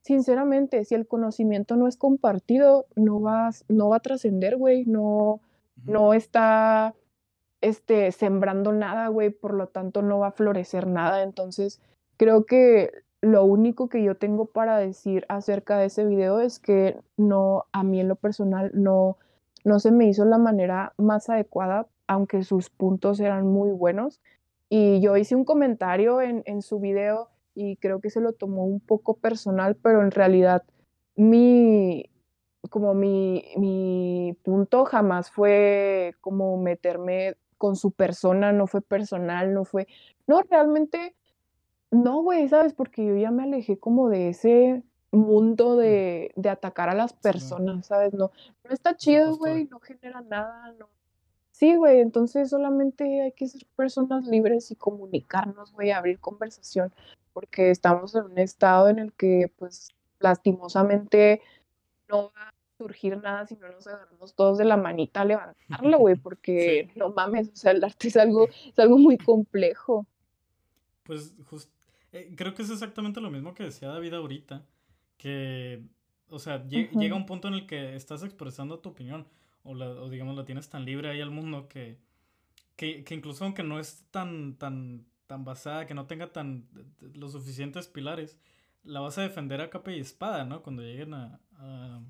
[0.00, 5.40] sinceramente, si el conocimiento no es compartido, no va, no va a trascender, güey, no,
[5.84, 6.94] no está
[7.60, 11.22] este, sembrando nada, güey, por lo tanto no va a florecer nada.
[11.22, 11.80] Entonces,
[12.16, 16.98] creo que lo único que yo tengo para decir acerca de ese video es que
[17.16, 19.18] no, a mí en lo personal no,
[19.64, 24.20] no se me hizo la manera más adecuada, aunque sus puntos eran muy buenos.
[24.68, 28.64] Y yo hice un comentario en, en su video y creo que se lo tomó
[28.64, 30.64] un poco personal, pero en realidad
[31.16, 32.10] mi,
[32.70, 39.64] como mi, mi punto jamás fue como meterme con su persona, no fue personal, no
[39.64, 39.86] fue,
[40.26, 41.14] no, realmente
[41.90, 42.72] no, güey, ¿sabes?
[42.72, 47.86] Porque yo ya me alejé como de ese mundo de, de atacar a las personas,
[47.86, 48.12] ¿sabes?
[48.12, 48.32] No,
[48.64, 50.88] no está chido, güey, no genera nada, no.
[51.54, 56.92] Sí, güey, entonces solamente hay que ser personas libres y comunicarnos, güey, abrir conversación,
[57.32, 61.40] porque estamos en un estado en el que, pues, lastimosamente
[62.08, 65.98] no va a surgir nada si no nos agarramos todos de la manita a levantarlo,
[65.98, 70.08] güey, porque no mames, o sea, el arte es algo, es algo muy complejo.
[71.04, 71.72] Pues justo
[72.10, 74.66] eh, creo que es exactamente lo mismo que decía David ahorita,
[75.18, 75.84] que,
[76.30, 79.28] o sea, llega un punto en el que estás expresando tu opinión,
[79.64, 81.98] o, la, o digamos la tienes tan libre ahí al mundo que,
[82.76, 86.68] que, que, incluso aunque no es tan, tan, tan basada, que no tenga tan
[87.14, 88.38] los suficientes pilares,
[88.84, 90.62] la vas a defender a capa y espada, ¿no?
[90.62, 92.00] Cuando lleguen a, a,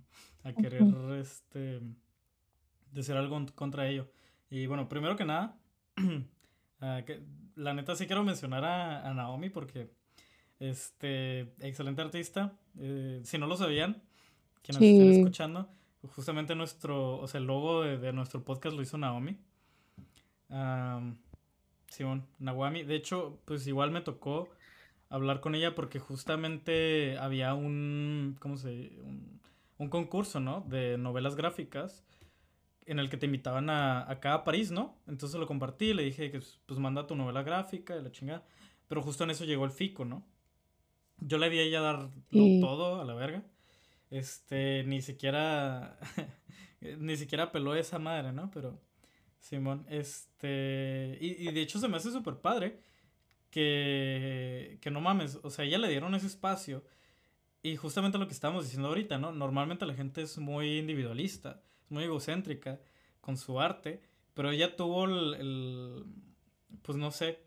[0.43, 0.83] a querer,
[1.19, 1.81] este,
[2.93, 4.11] decir algo contra ello.
[4.51, 5.57] Y bueno, primero que nada,
[6.85, 7.03] Ah,
[7.57, 9.90] la neta sí quiero mencionar a, Naomi porque,
[10.59, 12.53] este, excelente artista.
[12.79, 14.03] Eh, si no lo sabían,
[14.62, 15.69] quienes nos estén escuchando,
[16.09, 19.38] justamente nuestro, o sea, el logo de, nuestro podcast lo hizo Naomi.
[21.88, 22.83] Simón, Nawami.
[22.83, 24.49] De hecho, pues igual me tocó
[25.09, 28.90] hablar con ella porque justamente había un, ¿cómo se?
[29.03, 29.40] Un,
[29.79, 30.64] un concurso, ¿no?
[30.69, 32.05] De novelas gráficas
[32.87, 34.97] en el que te invitaban a, acá a París, ¿no?
[35.07, 38.45] Entonces lo compartí, le dije que pues manda tu novela gráfica y la chingada.
[38.88, 40.27] Pero justo en eso llegó el FICO, ¿no?
[41.19, 42.11] Yo le di a ella dar
[42.61, 43.45] todo a la verga.
[44.14, 45.98] Este, ni siquiera,
[46.98, 48.50] ni siquiera peló esa madre, ¿no?
[48.53, 48.81] Pero,
[49.40, 52.81] Simón, este, y, y de hecho se me hace súper padre
[53.50, 56.85] que, que no mames, o sea, ella le dieron ese espacio.
[57.62, 59.33] Y justamente lo que estábamos diciendo ahorita, ¿no?
[59.33, 62.81] Normalmente la gente es muy individualista muy egocéntrica
[63.20, 64.03] con su arte,
[64.35, 66.05] pero ella tuvo el,
[66.83, 67.38] pues no sé,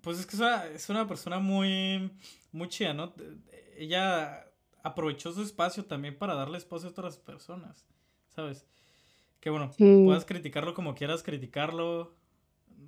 [0.00, 0.36] pues es que
[0.74, 2.10] es una, persona muy,
[2.52, 3.12] muy chida, ¿no?
[3.82, 4.46] Ella
[4.84, 7.84] aprovechó su espacio también para darle espacio a otras personas,
[8.34, 8.64] ¿sabes?
[9.40, 10.02] Que bueno, Sí.
[10.04, 12.14] puedas criticarlo como quieras criticarlo,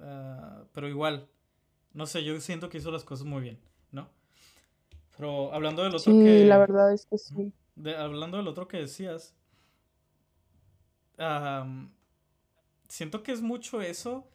[0.01, 1.29] ah, pero igual,
[1.93, 3.59] no sé, yo siento que hizo las cosas muy bien,
[3.91, 4.09] ¿no?
[5.17, 7.53] Pero hablando del otro Sí, la verdad es que sí.
[7.75, 9.35] de- hablando del otro que decías,
[12.89, 14.29] siento que es mucho eso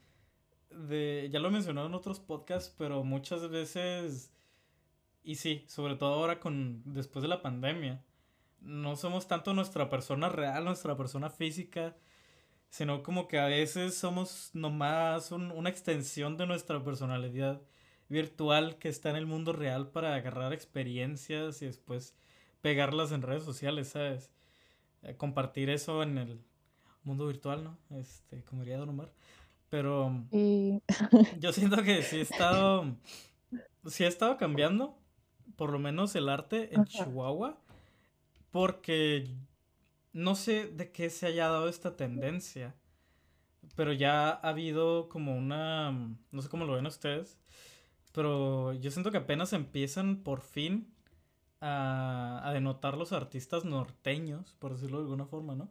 [0.69, 4.32] de, ya lo he mencionado en otros podcasts, pero muchas veces,
[5.31, 8.03] y sí, sobre todo ahora con, después de la pandemia,
[8.61, 11.95] no somos tanto nuestra persona real, nuestra persona física,
[12.69, 17.61] sino como que a veces somos nomás un- una extensión de nuestra personalidad
[18.09, 22.15] virtual que está en el mundo real para agarrar experiencias y después
[22.61, 24.31] pegarlas en redes sociales, ¿sabes?
[25.03, 26.41] Eh, compartir eso en el
[27.03, 27.77] mundo virtual, ¿no?
[27.97, 29.11] Este, como diría Don Omar.
[29.69, 30.81] Pero Y
[31.39, 32.95] yo siento que sí he estado,
[33.85, 34.98] sí ha estado cambiando,
[35.55, 36.89] por lo menos el arte en Ajá.
[36.89, 37.57] Chihuahua,
[38.51, 39.29] porque
[40.13, 42.75] no sé de qué se haya dado esta tendencia,
[43.75, 45.91] pero ya ha habido como una,
[46.31, 47.38] no sé cómo lo ven ustedes,
[48.12, 50.93] pero yo siento que apenas empiezan por fin
[51.62, 55.69] a, a denotar los artistas norteños, por decirlo de alguna forma, ¿no?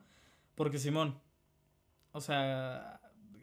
[0.55, 1.19] Porque Simón,
[2.13, 3.01] o sea,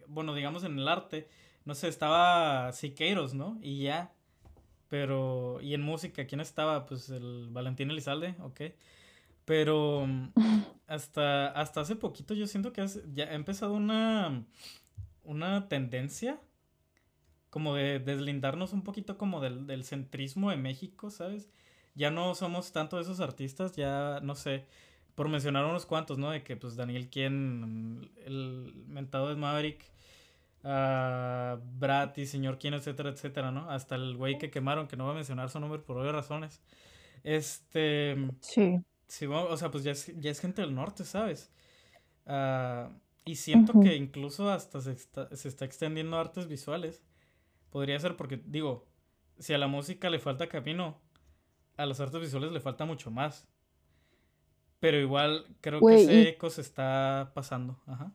[0.07, 1.27] bueno, digamos en el arte,
[1.65, 3.57] no sé, estaba Siqueiros, ¿no?
[3.61, 4.14] Y ya.
[4.89, 6.85] Pero, y en música, ¿quién estaba?
[6.85, 8.61] Pues el Valentín Elizalde, ok.
[9.45, 10.29] Pero mm,
[10.87, 14.45] hasta, hasta hace poquito yo siento que has- ya ha empezado una,
[15.23, 16.41] una tendencia
[17.49, 21.49] como de deslindarnos un poquito como del, del centrismo de México, ¿sabes?
[21.95, 24.65] Ya no somos tanto de esos artistas, ya no sé,
[25.15, 26.31] por mencionar unos cuantos, ¿no?
[26.31, 29.85] De que pues Daniel Quien, el mentado de Maverick,
[30.65, 33.69] ah, Brat y Señor Quien, etcétera, etcétera, ¿no?
[33.69, 36.61] Hasta el güey que quemaron, que no voy a mencionar su nombre por obvias razones.
[37.23, 38.81] Este, sí.
[39.07, 41.51] sí, o sea, pues ya es, ya es gente del norte, ¿sabes?
[42.25, 42.91] Ah,
[43.23, 47.03] y siento que incluso hasta se está, se está extendiendo a artes visuales.
[47.71, 48.87] Podría ser porque, digo,
[49.39, 51.01] si a la música le falta camino,
[51.77, 53.47] a las artes visuales le falta mucho más.
[54.79, 57.81] Pero igual creo que ese eco se está pasando.
[57.87, 58.13] Ajá.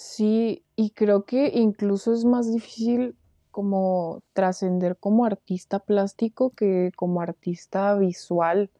[0.00, 3.14] Sí, y creo que incluso es más difícil
[3.50, 8.70] como trascender como artista plástico que como artista visual.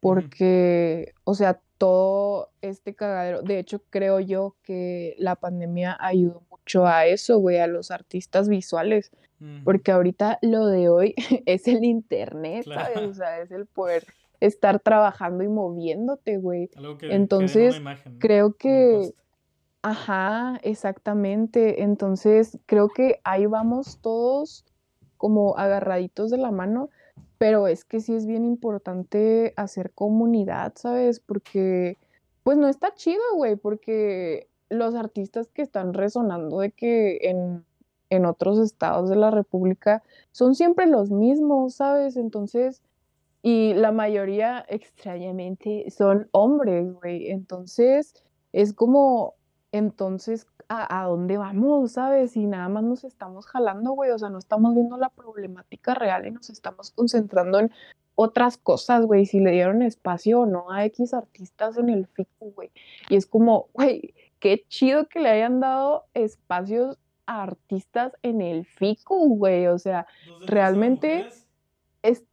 [0.00, 6.86] Porque, o sea, todo este cagadero, de hecho creo yo que la pandemia ayudó mucho
[6.86, 9.10] a eso, güey, a los artistas visuales,
[9.64, 11.14] porque ahorita lo de hoy
[11.46, 12.98] es el internet, ¿sabes?
[12.98, 14.06] O sea, es el poder
[14.40, 16.68] estar trabajando y moviéndote, güey.
[16.98, 17.80] Que, Entonces,
[18.18, 19.12] creo que.
[19.84, 24.64] Ajá, exactamente, entonces creo que ahí vamos todos
[25.18, 26.88] como agarraditos de la mano,
[27.36, 31.20] pero es que sí es bien importante hacer comunidad, ¿sabes?
[31.20, 31.98] Porque,
[32.44, 37.66] pues no está chido, güey, porque los artistas que están resonando de que en,
[38.08, 42.16] en otros estados de la República son siempre los mismos, ¿sabes?
[42.16, 42.80] Entonces,
[43.42, 47.30] y la mayoría, extrañamente, son hombres, güey.
[47.30, 48.14] Entonces,
[48.54, 49.34] es como,
[49.74, 52.36] entonces, ¿a, a dónde vamos, sabes?
[52.36, 54.12] Y nada más nos estamos jalando, güey.
[54.12, 57.72] O sea, no estamos viendo la problemática real y nos estamos concentrando en
[58.14, 59.26] otras cosas, güey.
[59.26, 62.70] Si le dieron espacio o no a X artistas en el FICU, güey.
[63.08, 68.66] Y es como, güey, qué chido que le hayan dado espacios a artistas en el
[68.66, 69.66] FICU, güey.
[69.66, 70.06] O sea,
[70.46, 71.26] realmente
[72.02, 72.24] es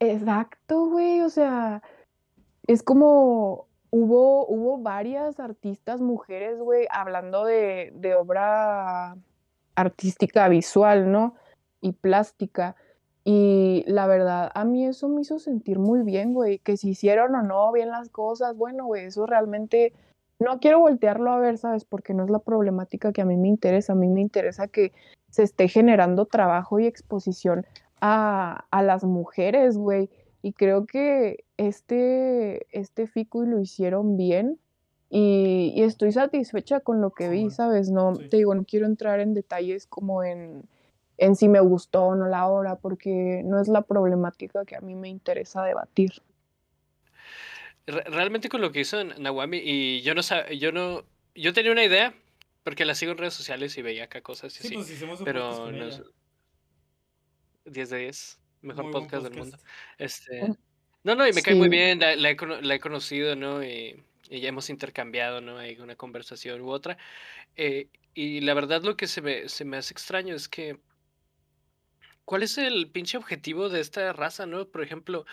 [0.00, 1.20] exacto, güey.
[1.20, 1.84] O sea,
[2.66, 9.16] es como hubo, hubo varias artistas mujeres, güey, hablando de, obra
[9.76, 11.36] artística visual, ¿no?
[11.80, 12.74] Y plástica.
[13.24, 17.36] Y la verdad, a mí eso me hizo sentir muy bien, güey, que si hicieron
[17.36, 19.92] o no bien las cosas, bueno, güey, eso realmente
[20.40, 21.84] no quiero voltearlo a ver, ¿sabes?
[21.84, 24.92] Porque no es la problemática que a mí me interesa, a mí me interesa que
[25.30, 27.64] se esté generando trabajo y exposición
[28.00, 30.10] a, a las mujeres, güey.
[30.46, 34.58] Y creo que este, este FICU lo hicieron bien
[35.08, 37.88] y, y estoy satisfecha con lo que vi, ¿sabes?
[37.90, 38.28] No, sí.
[38.28, 40.68] te digo, no quiero entrar en detalles como en,
[41.16, 44.82] en si me gustó o no la obra, porque no es la problemática que a
[44.82, 46.12] mí me interesa debatir.
[47.86, 51.04] Re- Realmente con lo que hizo Nawami, y yo no sab- yo no,
[51.34, 52.12] yo tenía una idea,
[52.64, 55.70] porque la sigo en redes sociales y veía acá cosas y Sí, así, pues pero
[55.72, 55.88] no ella.
[55.88, 56.02] es
[57.64, 59.58] 10 de 10, mejor podcast del mundo.
[59.98, 60.40] Este,
[61.04, 63.62] no, no, y me cae muy bien, la, la he, la he conocido, ¿no?
[63.62, 65.58] Y, y ya hemos intercambiado, ¿no?
[65.58, 66.96] Hay una conversación u otra.
[67.56, 70.80] Eh, y la verdad lo que se me, se me hace extraño es que,
[72.24, 74.68] ¿cuál es el pinche objetivo de esta raza, ¿no?
[74.68, 75.26] Por ejemplo,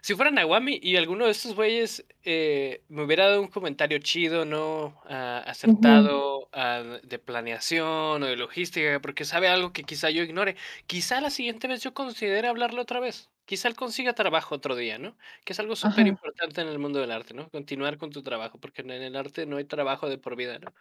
[0.00, 4.44] si fuera Nawami y alguno de estos güeyes eh, me hubiera dado un comentario chido,
[4.44, 5.00] ¿no?
[5.08, 10.56] Ah, acertado ah, de planeación o de logística, porque sabe algo que quizá yo ignore.
[10.86, 13.30] Quizá la siguiente vez yo considere hablarlo otra vez.
[13.48, 15.16] Quizá él consiga trabajo otro día, ¿no?
[15.42, 17.48] Que es algo súper importante en el mundo del arte, ¿no?
[17.48, 20.74] Continuar con tu trabajo, porque en el arte no hay trabajo de por vida, ¿no?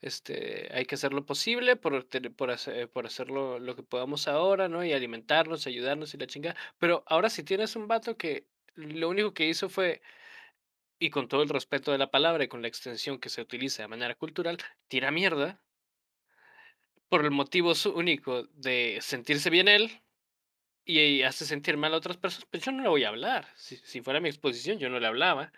[0.00, 2.06] Este, hay que hacer lo posible por,
[2.36, 4.84] por, hacer, por hacerlo lo que podamos ahora, ¿no?
[4.84, 6.56] Y alimentarnos, ayudarnos y la chingada.
[6.78, 8.46] Pero ahora si tienes un vato que
[8.76, 10.00] lo único que hizo fue,
[11.00, 13.82] y con todo el respeto de la palabra y con la extensión que se utiliza
[13.82, 15.60] de manera cultural, tira mierda
[17.08, 20.03] por el motivo único de sentirse bien él
[20.84, 23.48] y hace sentir mal a otras personas, pues yo no le voy a hablar.
[23.56, 25.52] Si, si fuera mi exposición, yo no le hablaba.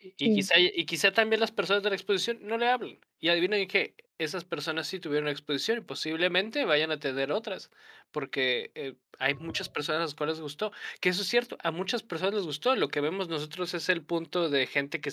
[0.00, 2.98] Y, quizá, y quizá también las personas de la exposición no le hablan.
[3.18, 7.70] Y adivinen que esas personas sí tuvieron una exposición y posiblemente vayan a tener otras,
[8.10, 10.72] porque eh, hay muchas personas a las cuales les gustó.
[11.00, 12.74] Que eso es cierto, a muchas personas les gustó.
[12.74, 15.10] Lo que vemos nosotros es el punto de gente que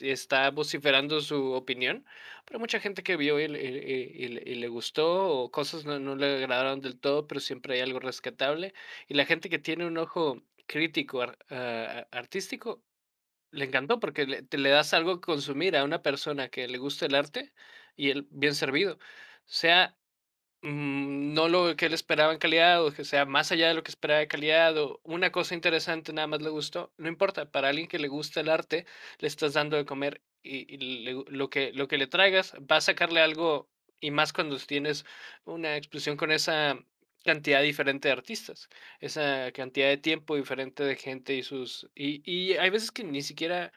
[0.00, 2.04] está vociferando su opinión,
[2.44, 6.98] pero mucha gente que vio y, le gustó o cosas no, no, le agradaron del
[6.98, 8.74] todo, pero siempre hay algo rescatable.
[9.08, 12.82] Y la gente que tiene un ojo crítico ah, artístico
[13.52, 16.78] le encantó porque le, te le das algo que consumir a una persona que le
[16.78, 17.52] gusta el arte
[17.96, 18.98] y él bien servido.
[19.44, 19.96] Sea
[20.62, 23.82] mm, no lo que él esperaba en calidad o que sea más allá de lo
[23.82, 27.68] que esperaba de calidad o una cosa interesante nada más le gustó, no importa, para
[27.68, 28.86] alguien que le gusta el arte
[29.18, 30.76] le estás dando de comer y,
[31.28, 35.04] lo, que, lo que le traigas va a sacarle algo y más cuando tienes
[35.44, 36.78] una expresión con esa
[37.22, 38.68] cantidad diferente de artistas,
[39.00, 41.88] esa cantidad de tiempo diferente de gente y sus...
[41.94, 43.72] Y, y hay veces que ni siquiera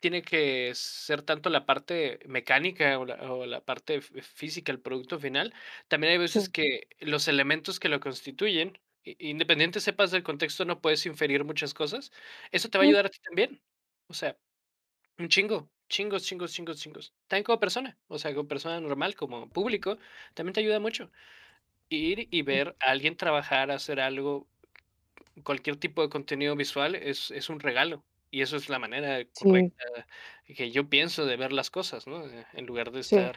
[0.00, 5.18] tiene que ser tanto la parte mecánica o la, o la parte física, el producto
[5.18, 5.54] final,
[5.88, 11.06] también hay veces que los elementos que lo constituyen, independiente sepas del contexto, no puedes
[11.06, 12.10] inferir muchas cosas,
[12.52, 13.62] eso te va a ayudar a ti también.
[14.08, 14.36] O sea,
[15.18, 17.14] un chingo, chingos, chingos, chingos, chingos.
[17.28, 19.98] También como persona, o sea, como persona normal, como público,
[20.34, 21.10] también te ayuda mucho
[21.90, 24.46] ir y ver a alguien trabajar, hacer algo,
[25.42, 28.02] cualquier tipo de contenido visual es, es un regalo.
[28.30, 29.84] Y eso es la manera correcta
[30.46, 32.24] que yo pienso de ver las cosas, ¿no?
[32.26, 33.36] Eh, en lugar de estar...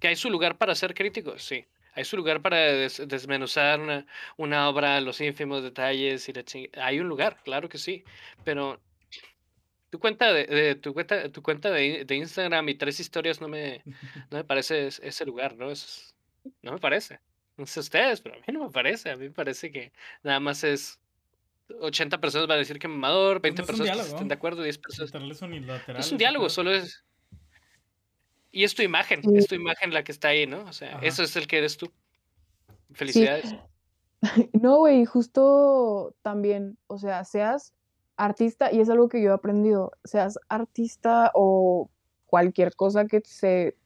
[0.00, 1.66] Que hay su lugar para ser críticos, sí.
[1.94, 6.44] Hay su lugar para desmenuzar una, una, obra, los ínfimos detalles y la
[6.84, 8.02] Hay un lugar, claro que sí.
[8.42, 8.80] Pero
[9.90, 13.82] tu cuenta de, tu cuenta, tu cuenta de, de, Instagram y tres historias no me,
[14.30, 15.70] no me parece ese lugar, ¿no?
[15.70, 16.16] Es,
[16.62, 17.20] no me parece.
[17.56, 19.10] No sé ustedes, pero a mí no me parece.
[19.10, 19.92] A mí me parece que
[20.22, 20.98] nada más es
[21.80, 25.42] 80 personas van a decir que mamador, 20 pues personas estén de acuerdo, 10 personas.
[25.98, 27.04] Es un diálogo, solo es.
[28.50, 30.64] Y es tu imagen, es tu imagen la que está ahí, ¿no?
[30.64, 31.90] O sea, eso es el que eres tú.
[32.92, 33.54] Felicidades.
[34.54, 37.74] No, güey, justo también, o sea, seas
[38.16, 41.90] artista, y es algo que yo he aprendido, seas artista o
[42.24, 43.76] cualquier cosa que se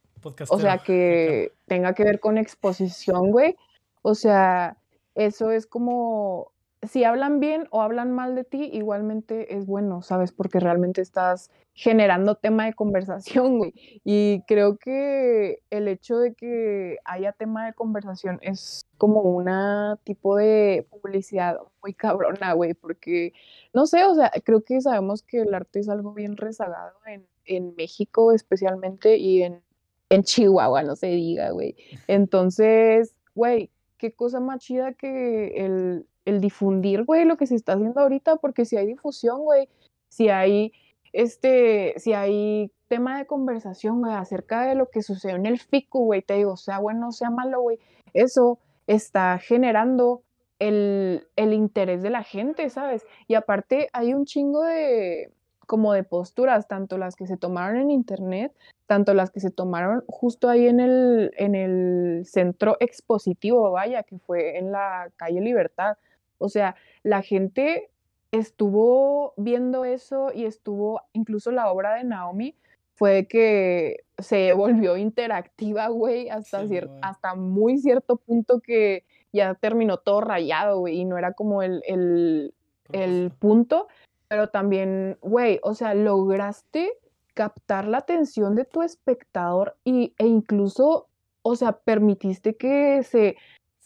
[0.48, 3.56] o sea, que tenga que ver con exposición, güey.
[4.02, 4.76] O sea,
[5.14, 6.52] eso es como,
[6.82, 10.32] si hablan bien o hablan mal de ti, igualmente es bueno, ¿sabes?
[10.32, 13.72] Porque realmente estás generando tema de conversación, güey.
[14.04, 20.36] Y creo que el hecho de que haya tema de conversación es como una tipo
[20.36, 23.32] de publicidad muy cabrona, güey, porque,
[23.74, 27.26] no sé, o sea, creo que sabemos que el arte es algo bien rezagado en,
[27.44, 29.62] en México especialmente y en
[30.10, 31.76] en Chihuahua, no se diga, güey.
[32.08, 37.74] Entonces, güey, qué cosa más chida que el, el difundir, güey, lo que se está
[37.74, 39.68] haciendo ahorita, porque si hay difusión, güey,
[40.08, 40.72] si hay,
[41.12, 46.04] este, si hay tema de conversación, güey, acerca de lo que sucedió en el FICU,
[46.04, 47.78] güey, te digo, sea bueno, sea malo, güey,
[48.14, 50.22] eso está generando
[50.58, 53.06] el, el interés de la gente, ¿sabes?
[53.26, 55.30] Y aparte hay un chingo de,
[55.66, 58.52] como de posturas, tanto las que se tomaron en internet,
[58.88, 64.18] tanto las que se tomaron justo ahí en el, en el centro expositivo, vaya, que
[64.18, 65.98] fue en la calle Libertad.
[66.38, 67.90] O sea, la gente
[68.32, 72.54] estuvo viendo eso y estuvo, incluso la obra de Naomi
[72.94, 76.64] fue que se volvió interactiva, güey, hasta,
[77.02, 81.82] hasta muy cierto punto que ya terminó todo rayado, güey, y no era como el,
[81.86, 82.54] el,
[82.92, 83.86] el punto,
[84.28, 86.90] pero también, güey, o sea, lograste
[87.38, 91.06] captar la atención de tu espectador y, e incluso,
[91.42, 93.36] o sea, permitiste que, se,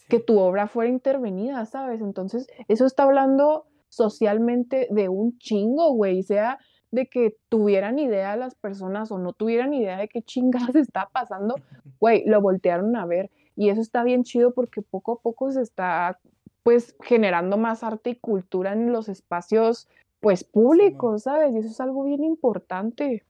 [0.09, 2.01] que tu obra fuera intervenida, ¿sabes?
[2.01, 6.57] Entonces, eso está hablando socialmente de un chingo, güey, sea
[6.89, 11.53] de que tuvieran idea las personas o no tuvieran idea de qué chingadas está pasando,
[11.99, 13.29] güey, lo voltearon a ver.
[13.55, 16.17] Y eso está bien chido porque poco a poco se está,
[16.63, 19.87] pues, generando más arte y cultura en los espacios
[20.21, 21.53] pues público, ¿sabes?
[21.53, 23.23] Y eso es algo bien importante.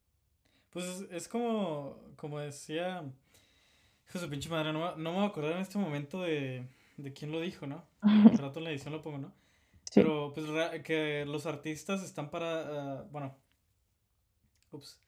[0.74, 3.04] Pues es, como, como decía,
[4.06, 6.66] Jesús pinche madre, no, no me voy a acordar en este momento de,
[6.96, 7.86] de quién lo dijo, ¿no?
[8.02, 9.32] Un rato en la edición lo pongo, ¿no?
[9.94, 10.46] Pero pues
[10.82, 13.36] que los artistas están para, uh, bueno,
[14.72, 15.00] ups,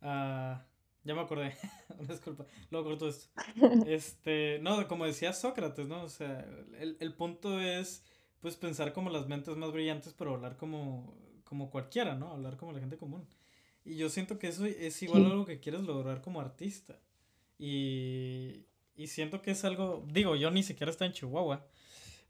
[0.00, 0.56] uh,
[1.04, 1.54] ya me acordé,
[2.08, 3.28] disculpa, luego corto esto.
[3.86, 6.04] Este, no, como decía Sócrates, ¿no?
[6.04, 6.46] O sea,
[6.80, 8.02] el, el punto es
[8.40, 12.30] pues pensar como las mentes más brillantes, pero hablar como, como cualquiera, ¿no?
[12.30, 13.28] Hablar como la gente común.
[13.84, 16.98] Y yo siento que eso es igual a lo que quieres lograr como artista.
[17.58, 18.66] Y,
[18.96, 21.66] y siento que es algo, digo, yo ni siquiera estoy en Chihuahua,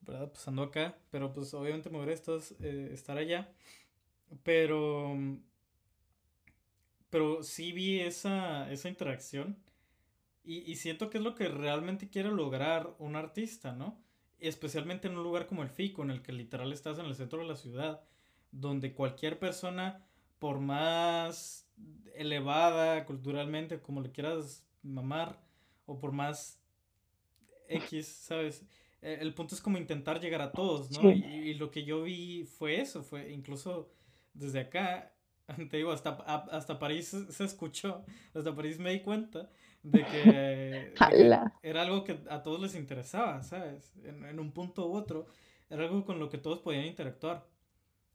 [0.02, 0.30] ¿verdad?
[0.32, 2.20] Pues ando acá, pero pues obviamente me hubiera
[2.60, 3.52] eh, estar allá.
[4.42, 5.16] Pero,
[7.10, 9.56] pero sí vi esa, esa interacción.
[10.42, 14.04] Y, y siento que es lo que realmente quiere lograr un artista, ¿no?
[14.48, 17.38] especialmente en un lugar como el FICO, en el que literal estás en el centro
[17.40, 18.02] de la ciudad,
[18.50, 20.04] donde cualquier persona,
[20.44, 21.66] por más
[22.16, 25.40] elevada culturalmente, como le quieras mamar,
[25.86, 26.60] o por más
[27.66, 28.62] X, ¿sabes?
[29.00, 31.10] E, el punto es como intentar llegar a todos, ¿no?
[31.10, 33.90] Y, lo que yo vi fue eso, fue incluso
[34.34, 35.14] desde acá,
[35.70, 39.48] te digo, hasta, hasta París se escuchó, hasta París me di cuenta
[39.82, 40.94] de que,
[41.62, 43.94] era algo que a todos les interesaba, ¿sabes?
[44.04, 45.26] En, un punto u otro,
[45.70, 47.46] era algo con lo que todos podían interactuar.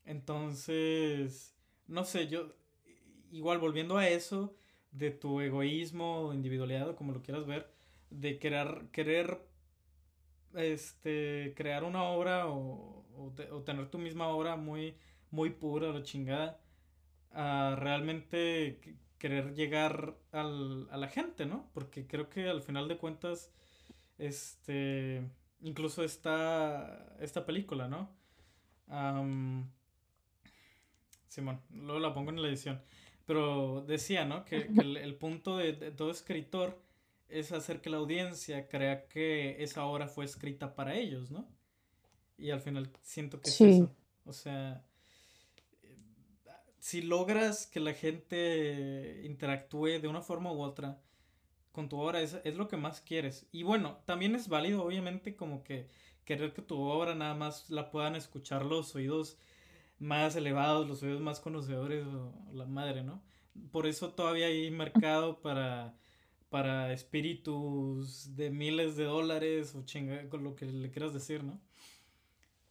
[0.06, 1.56] Entonces,
[1.90, 2.54] no sé, yo,
[3.32, 4.56] igual volviendo a eso,
[4.92, 7.70] de tu egoísmo, individualidad, o como lo quieras ver,
[8.10, 9.42] de querer, querer
[10.56, 14.96] este, crear una obra o, o, tener tu misma obra muy,
[15.32, 16.60] muy pura, la chingada,
[17.32, 18.80] a realmente
[19.18, 21.70] querer llegar al, a la gente, ¿no?
[21.74, 23.52] Porque creo que al final de cuentas,
[24.18, 25.24] este,
[25.62, 28.10] incluso está esta película, ¿no?
[31.30, 32.82] Simón, luego la pongo en la edición.
[33.26, 34.44] Pero decía, ¿no?
[34.44, 36.82] Que, el, punto de, todo escritor
[37.30, 41.48] es hacer que la audiencia crea que esa obra fue escrita para ellos, ¿no?
[42.38, 43.92] Y al final siento que es eso.
[44.26, 44.84] O sea,
[46.80, 51.00] si logras que la gente interactúe de una forma u otra
[51.72, 53.46] con tu obra, es, es, lo que más quieres.
[53.52, 55.88] Y bueno, también es válido, obviamente, como que
[56.26, 59.38] querer que tu obra nada más la puedan escuchar los oídos
[60.00, 63.22] más elevados, los oídos más conocedores o, la madre, ¿no?
[63.72, 65.96] Por eso todavía hay mercado para,
[66.50, 71.60] para espíritus de miles de dólares o chinga, con lo que le quieras decir, ¿no?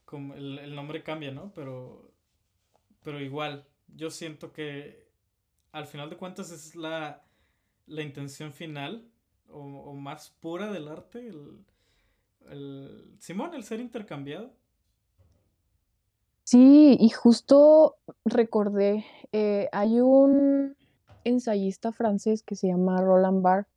[0.04, 1.52] Como el, el nombre cambia, ¿no?
[1.54, 2.12] Pero,
[3.02, 5.08] pero igual, yo siento que
[5.72, 7.24] al final de cuentas es la,
[7.86, 9.08] la intención final
[9.50, 11.64] o, más pura del arte, el,
[12.50, 14.54] el, Simón, el ser intercambiado.
[16.50, 20.78] Sí, y justo recordé, eh, hay un
[21.24, 23.70] ensayista francés que se llama Roland Barthes,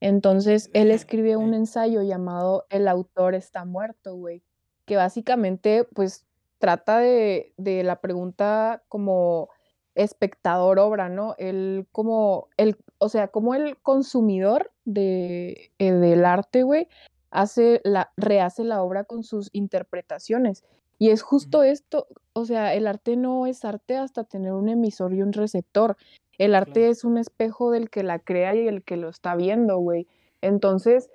[0.00, 4.42] entonces él escribe un ensayo llamado El autor está muerto, güey,
[4.84, 6.26] que básicamente pues
[6.58, 9.48] trata de, de la pregunta como
[9.94, 11.36] espectador obra, ¿no?
[11.38, 16.86] El como el, o sea, como el consumidor de, eh, del arte, güey,
[17.30, 20.64] hace la, rehace la obra con sus interpretaciones.
[21.00, 25.14] Y es justo esto, o sea, el arte no es arte hasta tener un emisor
[25.14, 25.96] y un receptor.
[26.36, 29.78] El arte es un espejo del que la crea y el que lo está viendo,
[29.78, 30.06] güey.
[30.42, 31.08] Entonces,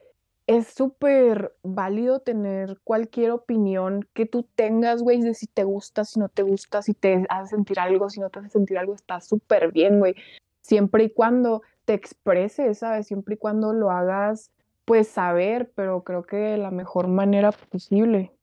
[0.48, 6.20] es súper válido tener cualquier opinión que tú tengas, güey, de si te gusta, si
[6.20, 9.22] no te gusta, si te hace sentir algo, si no te hace sentir algo, está
[9.22, 10.16] súper bien, güey.
[10.62, 13.06] Siempre y cuando te expreses, ¿sabes?
[13.06, 14.50] Siempre y cuando lo hagas,
[14.84, 18.35] pues saber, pero creo que de la mejor manera posible.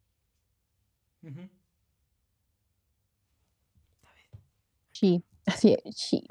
[4.93, 6.25] Sí, así es, sí.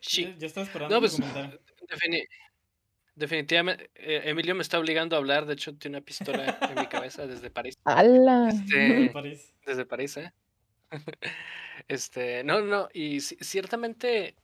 [0.00, 0.34] sí.
[0.38, 1.18] Ya, estás esperando no, pues,
[3.16, 5.46] Definitivamente, eh, Emilio me está obligando a hablar.
[5.46, 7.78] De hecho, tiene una pistola en mi cabeza desde París.
[7.84, 8.48] ¡Hala!
[8.48, 9.12] Este,
[9.66, 10.32] desde París, ¿eh?
[11.88, 14.36] Este, no, no, y ciertamente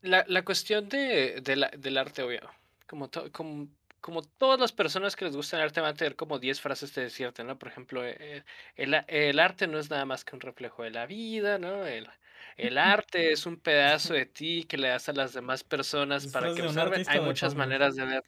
[0.00, 2.40] la, la cuestión de, del arte, obvio,
[2.88, 3.68] como, como,
[4.06, 6.94] como todas las personas que les gusta el arte van a tener como 10 frases
[6.94, 7.58] de cierto, ¿no?
[7.58, 8.44] Por ejemplo, eh,
[8.76, 11.84] el, el, arte no es nada más que un reflejo de la vida, ¿no?
[11.84, 12.08] El,
[12.56, 16.54] el arte es un pedazo de ti que le das a las demás personas para
[16.54, 17.02] que observen.
[17.08, 18.24] Hay muchas maneras de ver.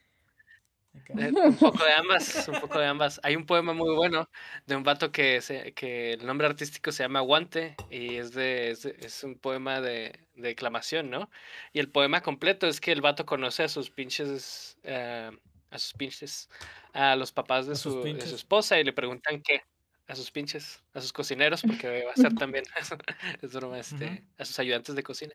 [1.16, 3.20] Eh, un poco de ambas, un poco de ambas.
[3.22, 4.29] Hay un poema muy bueno
[4.66, 8.70] de un vato que, se, que el nombre artístico se llama Guante y es, de,
[8.70, 11.31] es, un poema de, declamación, ¿no?
[11.72, 15.31] Y el poema completo es que el vato conoce a sus pinches, eh,
[15.71, 16.49] a sus pinches,
[16.93, 19.62] a los papás de su, de su esposa y le preguntan qué,
[20.07, 22.64] a sus pinches, a sus cocineros, porque va a ser también,
[23.43, 25.35] es broma, este, a sus ayudantes de cocina.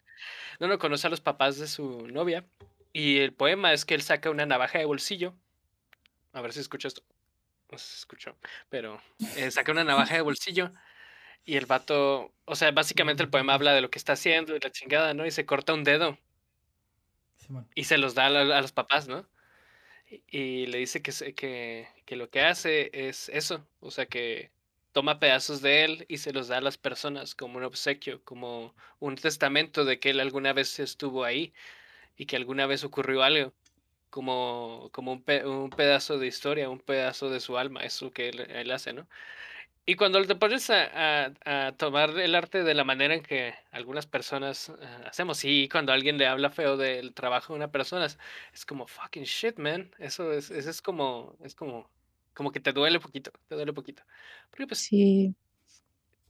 [0.60, 2.46] No, no, conoce a los papás de su novia
[2.92, 5.36] y el poema es que él saca una navaja de bolsillo.
[6.34, 7.04] A ver si escucho esto.
[7.72, 8.36] No se escuchó,
[8.70, 9.02] pero
[9.36, 10.72] eh, saca una navaja de bolsillo
[11.46, 14.60] y el vato, o sea, básicamente el poema habla de lo que está haciendo y
[14.60, 15.26] la chingada, ¿no?
[15.26, 16.18] Y se corta un dedo
[17.76, 19.28] y se los da a, los papás, ¿no?
[20.28, 24.52] Y, le dice que, que, que lo que hace es eso, o sea, que
[24.94, 28.76] toma pedazos de él y se los da a las personas como un obsequio, como
[29.00, 31.54] un testamento de que él alguna vez estuvo ahí
[32.18, 33.54] y que alguna vez ocurrió algo,
[34.10, 38.72] como, como un, un pedazo de historia, un pedazo de su alma, eso que él,
[38.72, 39.08] hace, ¿no?
[39.86, 44.08] Y cuando te pones a, a, tomar el arte de la manera en que algunas
[44.08, 48.66] personas ah, hacemos, y cuando alguien le habla feo del trabajo de una persona, es,
[48.66, 49.92] como fucking shit, man.
[50.00, 51.90] Eso es, eso es como, es como
[52.34, 54.04] como que te duele poquito, te duele poquito.
[54.50, 55.36] Porque pues Sí.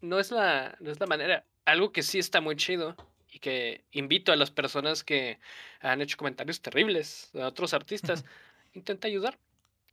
[0.01, 1.45] no es la, no es la manera.
[1.65, 2.95] Algo que sí está muy chido
[3.31, 5.39] y que invito a las personas que
[5.79, 8.25] han hecho comentarios terribles a otros artistas,
[8.73, 9.37] intenta ayudar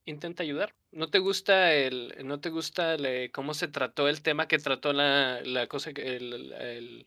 [0.04, 0.74] intenta ayudar.
[0.92, 2.96] ¿No te gusta el, no te gusta
[3.32, 7.06] cómo se trató el tema que trató la, la cosa, el, el,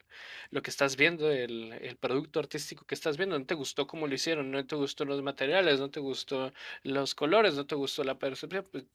[0.52, 3.38] lo que estás viendo, el, el, producto artístico que estás viendo?
[3.38, 4.52] ¿No te gustó cómo lo hicieron?
[4.52, 5.80] ¿No te gustó los materiales?
[5.80, 7.56] ¿No te gustó los colores?
[7.56, 8.66] ¿No te gustó la percepción?
[8.72, 8.86] Pues,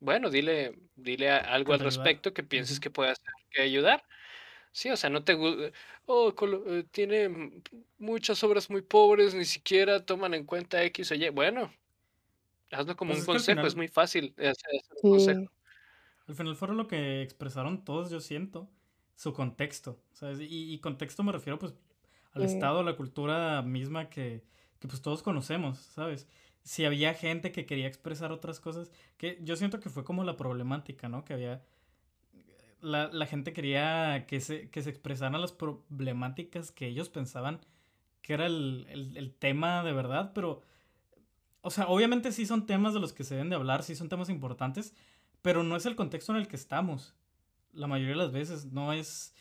[0.00, 4.04] bueno, dile, dile algo al respecto que pienses que puede hacer que ayudar.
[4.72, 5.72] Sí, o sea, no te gusta,
[6.06, 6.34] oh,
[6.68, 7.30] eh, tiene
[7.98, 11.28] muchas obras muy pobres, ni siquiera toman en cuenta X o Y.
[11.30, 11.72] Bueno,
[12.74, 14.34] Hazlo como pues un consejo, es muy fácil
[16.26, 18.70] Al final fueron lo que expresaron todos, yo siento,
[19.14, 20.38] su contexto, ¿sabes?
[20.40, 21.74] Y, contexto me refiero pues
[22.32, 24.42] al estado, a la cultura misma que,
[24.80, 26.26] que pues todos conocemos, ¿sabes?
[26.62, 30.36] Si había gente que quería expresar otras cosas, que yo siento que fue como la
[30.36, 31.24] problemática, ¿no?
[31.24, 31.62] Que había...
[32.80, 37.60] La, la gente quería que se, que se expresaran las problemáticas que ellos pensaban
[38.20, 40.62] que era el, el, el tema de verdad, pero
[41.64, 44.10] o sea, obviamente sí son temas de los que se deben de hablar, sí son
[44.10, 44.94] temas importantes,
[45.40, 47.14] pero no es el contexto en el que estamos.
[47.72, 49.34] La mayoría de las veces no es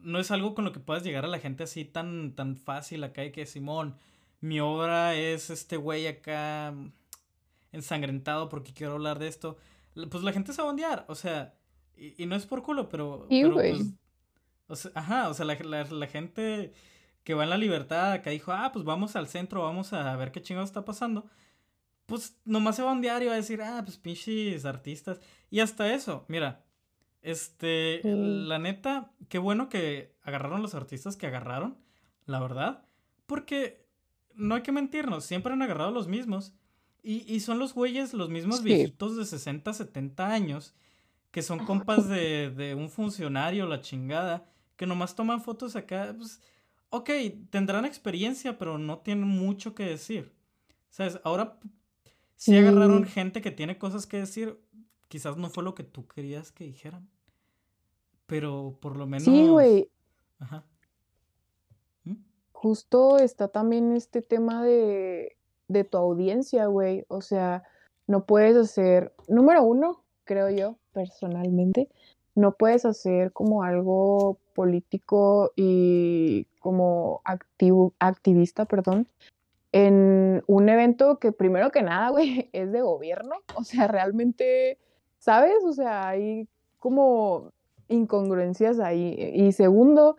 [0.00, 3.04] no es algo con lo que puedas llegar a la gente así tan tan fácil
[3.04, 3.96] acá y que Simón,
[4.40, 6.72] mi obra es este güey acá
[7.72, 9.58] ensangrentado porque quiero hablar de esto.
[10.10, 11.54] Pues la gente se va a ondear, o sea,
[11.94, 13.82] y, no es por culo, pero, pues,
[14.66, 16.72] o sea, ajá, o sea, la, la gente
[17.24, 20.30] que va en la libertad, que dijo, ah, pues vamos al centro, vamos a ver
[20.30, 21.26] qué chingados está pasando,
[22.06, 25.20] pues nomás se va a un diario a decir, ah, pues pinches artistas.
[25.50, 26.64] Y hasta eso, mira,
[27.22, 31.78] este, la neta, qué bueno que agarraron los artistas que agarraron,
[32.26, 32.84] la verdad,
[33.26, 33.86] porque
[34.34, 36.54] no hay que mentirnos, siempre han agarrado los mismos.
[37.06, 40.74] Y, son los güeyes, los mismos viejitos de 60, 70 años,
[41.32, 44.46] que son compas de, de un funcionario, la chingada,
[44.76, 46.40] que nomás toman fotos acá, pues
[46.94, 47.10] ok,
[47.50, 50.32] tendrán experiencia, pero no tienen mucho que decir.
[50.90, 51.18] ¿Sabes?
[51.24, 51.58] Ahora,
[52.36, 54.60] si agarraron gente que tiene cosas que decir,
[55.08, 57.08] quizás no fue lo que tú querías que dijeran.
[58.26, 59.24] Pero por lo menos.
[59.24, 59.90] Sí, güey.
[60.38, 60.64] Ajá.
[62.04, 62.14] ¿Mm?
[62.52, 65.36] Justo está también este tema de,
[65.66, 67.04] de tu audiencia, güey.
[67.08, 67.64] O sea,
[68.06, 69.12] no puedes hacer.
[69.26, 71.88] Número uno, creo yo, personalmente,
[72.36, 79.06] no puedes hacer como algo político y como activo, activista, perdón,
[79.72, 83.36] en un evento que primero que nada, güey, es de gobierno.
[83.56, 84.78] O sea, realmente,
[85.18, 85.56] ¿sabes?
[85.64, 86.48] O sea, hay
[86.78, 87.52] como
[87.88, 89.16] incongruencias ahí.
[89.34, 90.16] Y segundo,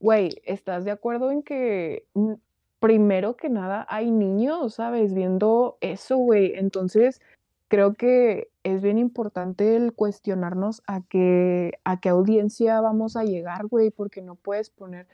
[0.00, 2.34] güey, ¿estás de acuerdo en que mm,
[2.80, 5.12] primero que nada hay niños, ¿sabes?
[5.12, 6.54] Viendo eso, güey.
[6.56, 7.20] Entonces,
[7.68, 13.66] creo que es bien importante el cuestionarnos a qué, a qué audiencia vamos a llegar,
[13.66, 15.06] güey, porque no puedes poner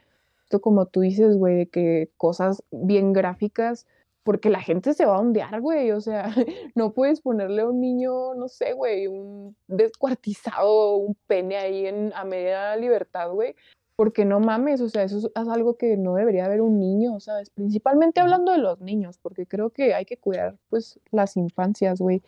[0.45, 3.87] esto como tú dices, güey, de que cosas bien gráficas,
[4.23, 6.35] porque la gente se va a ondear, güey, o sea,
[6.75, 12.13] no puedes ponerle a un niño, no sé, güey, un descuartizado, un pene ahí en,
[12.15, 13.55] a media libertad, güey,
[13.97, 17.51] porque no mames, o sea, eso es, algo que no debería haber un niño, ¿sabes?
[17.51, 22.23] Principalmente hablando de los niños, porque creo que hay que cuidar, pues, las infancias, güey.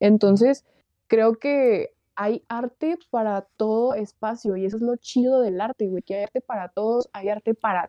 [0.00, 0.64] Entonces,
[1.06, 6.02] creo que hay arte para todo espacio y eso es lo chido del arte, güey,
[6.02, 7.88] que hay arte para todos, hay arte para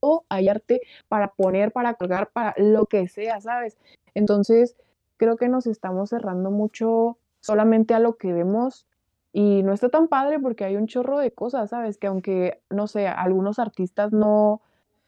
[0.00, 3.76] todo, hay arte para poner, para colgar, para lo que sea, ¿sabes?
[4.14, 4.76] Entonces,
[5.16, 8.86] creo que nos estamos cerrando mucho solamente a lo que vemos
[9.32, 11.98] y no está tan padre porque hay un chorro de cosas, ¿sabes?
[11.98, 14.62] Que aunque, no sé, algunos artistas no,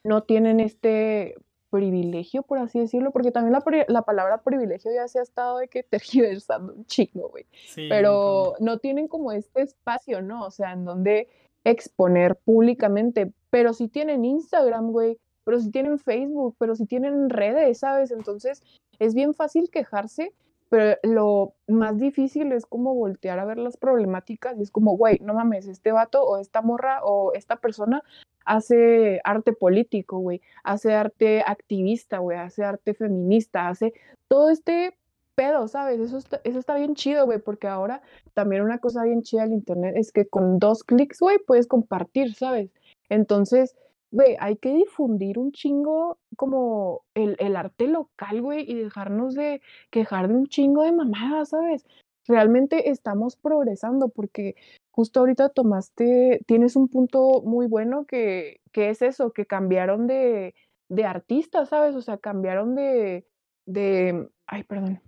[0.05, 1.37] no tienen este,
[1.71, 5.69] privilegio, por así decirlo, porque también la, la, palabra privilegio ya se ha estado de
[5.69, 7.47] que tergiversando un chingo, güey.
[7.89, 10.45] Pero no tienen como este espacio, ¿no?
[10.45, 11.29] O sea, en donde
[11.65, 17.79] exponer públicamente, pero si tienen Instagram, güey, pero si tienen Facebook, pero si tienen redes,
[17.79, 18.11] ¿sabes?
[18.11, 18.63] Entonces
[18.99, 20.33] es bien fácil quejarse,
[20.69, 25.19] pero lo más difícil es como voltear a ver las problemáticas y es como, güey,
[25.23, 28.03] no mames, este vato o esta morra o esta persona
[28.49, 33.93] hace arte político, güey, hace arte activista, güey, hace arte feminista, hace
[34.29, 34.97] todo este
[35.35, 36.01] pedo, ¿sabes?
[36.01, 38.03] Eso está, eso está bien chido, güey, porque ahora
[38.35, 42.35] también una cosa bien chida del internet es que con dos clics, güey, puedes compartir,
[42.35, 42.71] ¿sabes?
[43.09, 43.77] Entonces,
[44.11, 49.61] güey, hay que difundir un chingo como el, el arte local, güey, y dejarnos de
[49.91, 51.85] quejar de un chingo de mamadas, ¿sabes?
[52.27, 54.57] Realmente estamos progresando porque
[54.99, 60.57] justo ahorita tomaste, tienes un punto muy bueno que, que es eso, que cambiaron de,
[60.89, 61.95] de artistas, ¿sabes?
[61.95, 63.25] O sea, cambiaron de,
[63.65, 65.01] de, ay, perdón,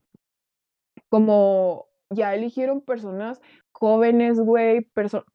[1.08, 3.40] como ya eligieron personas
[3.72, 4.82] jóvenes, güey,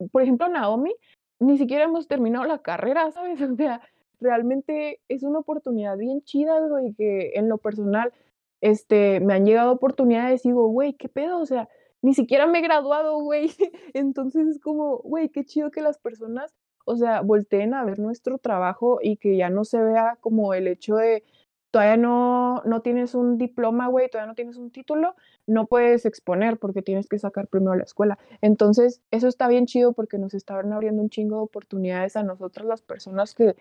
[0.09, 0.95] por ejemplo, Naomi
[1.41, 3.41] ni siquiera hemos terminado la carrera, ¿sabes?
[3.51, 3.81] O sea,
[4.21, 8.13] realmente es una oportunidad bien chida, güey, que en lo personal,
[8.61, 11.41] este, me han llegado oportunidades y digo, güey, ¿qué pedo?
[11.41, 11.67] O sea,
[12.05, 13.49] ni siquiera me he graduado, güey.
[13.95, 16.53] Entonces es como, güey, qué chido que las personas,
[16.85, 20.67] o sea, volteen a ver nuestro trabajo y que ya no se vea como el
[20.67, 21.23] hecho de,
[21.71, 25.15] todavía no, no tienes un diploma, güey, todavía no tienes un título,
[25.47, 28.19] no puedes exponer porque tienes que sacar primero la escuela.
[28.39, 32.67] Entonces, eso está bien chido porque nos estaban abriendo un chingo de oportunidades a nosotras
[32.67, 33.55] las personas que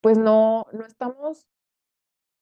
[0.00, 1.48] pues no, no estamos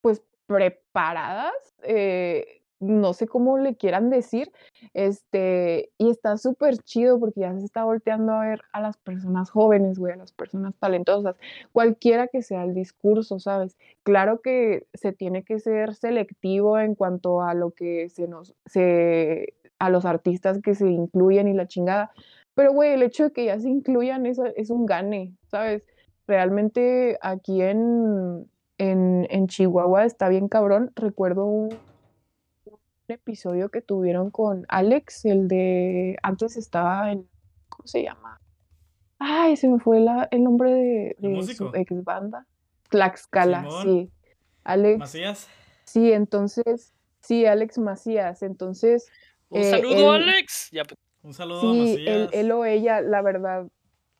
[0.03, 4.53] pues preparadas eh, no sé cómo le quieran decir,
[4.93, 9.51] este, y está súper chido porque ya se está volteando a ver a las personas
[9.51, 11.37] jóvenes, güey, a las personas talentosas,
[11.72, 13.77] cualquiera que sea el discurso, ¿sabes?
[14.03, 19.55] Claro que se tiene que ser selectivo en cuanto a lo que se nos, se,
[19.79, 22.12] a los artistas que se incluyen y la chingada,
[22.55, 25.83] pero, güey, el hecho de que ya se incluyan es, es un gane, ¿sabes?
[26.27, 31.68] Realmente aquí en, en, en Chihuahua está bien cabrón, recuerdo un
[33.15, 37.29] episodio que tuvieron con Alex, el de antes estaba en,
[37.69, 38.41] ¿cómo se llama?
[39.19, 42.47] Ay, se me fue la, el nombre de, su ex banda.
[42.91, 44.11] Tlaxcala, sí.
[44.65, 44.99] Alex.
[44.99, 45.49] Macías.
[45.85, 48.43] Sí, entonces, sí, Alex Macías.
[48.43, 49.07] Entonces.
[49.49, 50.71] Un eh, saludo, Alex.
[50.71, 50.87] Pues.
[51.23, 52.31] Un saludo sí, Macías.
[52.33, 53.67] Él, o ella, la verdad,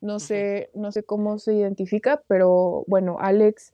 [0.01, 3.73] no sé, no sé cómo se identifica, pero bueno, Alex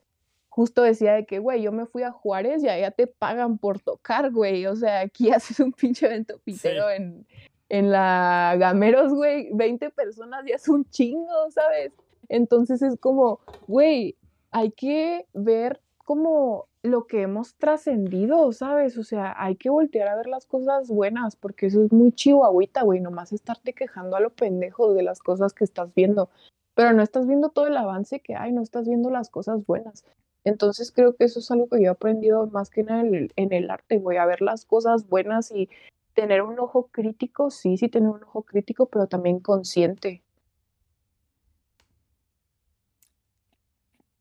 [0.54, 3.80] justo decía de que, güey, yo me fui a Juárez y allá te pagan por
[3.80, 4.66] tocar, güey.
[4.66, 7.26] O sea, aquí haces un pinche evento pitero en,
[7.68, 11.92] en la Gameros, güey, 20 personas ya es un chingo, ¿sabes?
[12.28, 14.16] Entonces es como, güey,
[14.52, 18.96] hay que ver como lo que hemos trascendido, ¿sabes?
[18.96, 22.84] O sea, hay que voltear a ver las cosas buenas, porque eso es muy chihuahuita,
[22.84, 26.30] güey, nomás estarte quejando a lo pendejo de las cosas que estás viendo,
[26.74, 30.04] pero no estás viendo todo el avance que hay, no estás viendo las cosas buenas.
[30.44, 33.52] Entonces creo que eso es algo que yo he aprendido más que en el, en
[33.52, 35.68] el arte, voy a ver las cosas buenas y
[36.14, 40.22] tener un ojo crítico, sí, sí tener un ojo crítico, pero también consciente.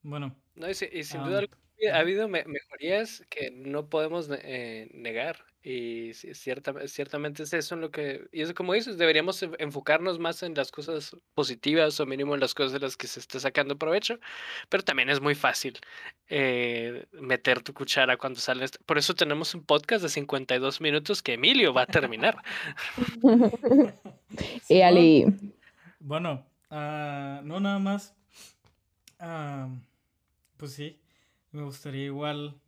[0.02, 0.36] Bueno.
[0.56, 1.42] No, y, sin duda
[1.92, 5.46] ha habido mejorías que no podemos eh, negar.
[5.66, 10.44] Y cierta, ciertamente es eso en lo que, y es como dices, deberíamos enfocarnos más
[10.44, 13.78] en las cosas positivas o mínimo en las cosas de las que se está sacando
[13.78, 14.20] provecho,
[14.68, 15.80] pero también es muy fácil
[16.28, 18.66] eh, meter tu cuchara cuando sale.
[18.86, 22.44] Por eso tenemos un podcast de 52 minutos que Emilio va a terminar.
[24.68, 25.26] y Ali.
[26.02, 28.14] Bueno, uh, no nada más.
[29.22, 29.80] Uh,
[30.58, 31.00] pues sí,
[31.54, 32.60] me gustaría igual.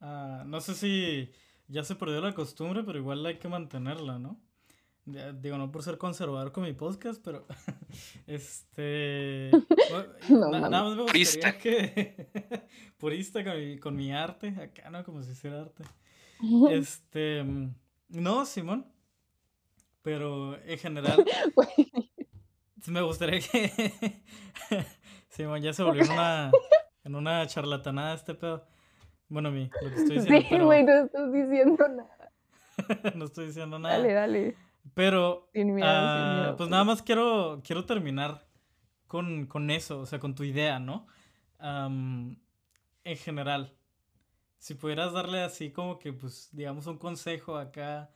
[0.00, 1.30] Uh, no sé si
[1.68, 4.38] ya se perdió la costumbre, pero igual hay que mantenerla, ¿no?
[5.06, 7.46] Digo, no por ser conservador con mi podcast, pero
[8.26, 9.52] este
[10.28, 11.58] nada más me gustaría purista.
[11.58, 12.28] que
[12.98, 15.84] purista con mi, con mi arte, acá no como si hiciera arte.
[16.70, 17.44] Este
[18.08, 18.92] no, Simón.
[20.02, 21.24] Pero en general
[22.86, 24.22] me gustaría que
[25.28, 26.50] Simón ya se volvió una
[27.06, 28.66] en una charlatanada este pedo.
[29.28, 30.48] Bueno, mi, lo que estoy diciendo.
[30.48, 32.32] Sí, güey, no estás diciendo nada.
[33.14, 33.96] no estoy diciendo nada.
[33.96, 34.56] Dale, dale.
[34.94, 38.46] Pero, uh, pues nada más quiero, quiero terminar
[39.06, 41.06] con, con eso, o sea, con tu idea, ¿no?
[41.60, 42.36] Um,
[43.04, 43.76] en general,
[44.58, 48.10] si pudieras darle así como que, pues, digamos, un consejo acá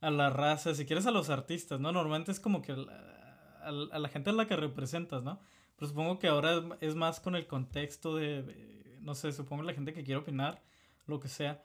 [0.00, 1.92] a la raza, si quieres a los artistas, ¿no?
[1.92, 5.40] Normalmente es como que a, la gente a la que representas, ¿no?
[5.76, 9.94] Pero supongo que ahora es más con el contexto de no sé, supongo la gente
[9.94, 10.60] que quiere opinar,
[11.06, 11.62] lo que sea.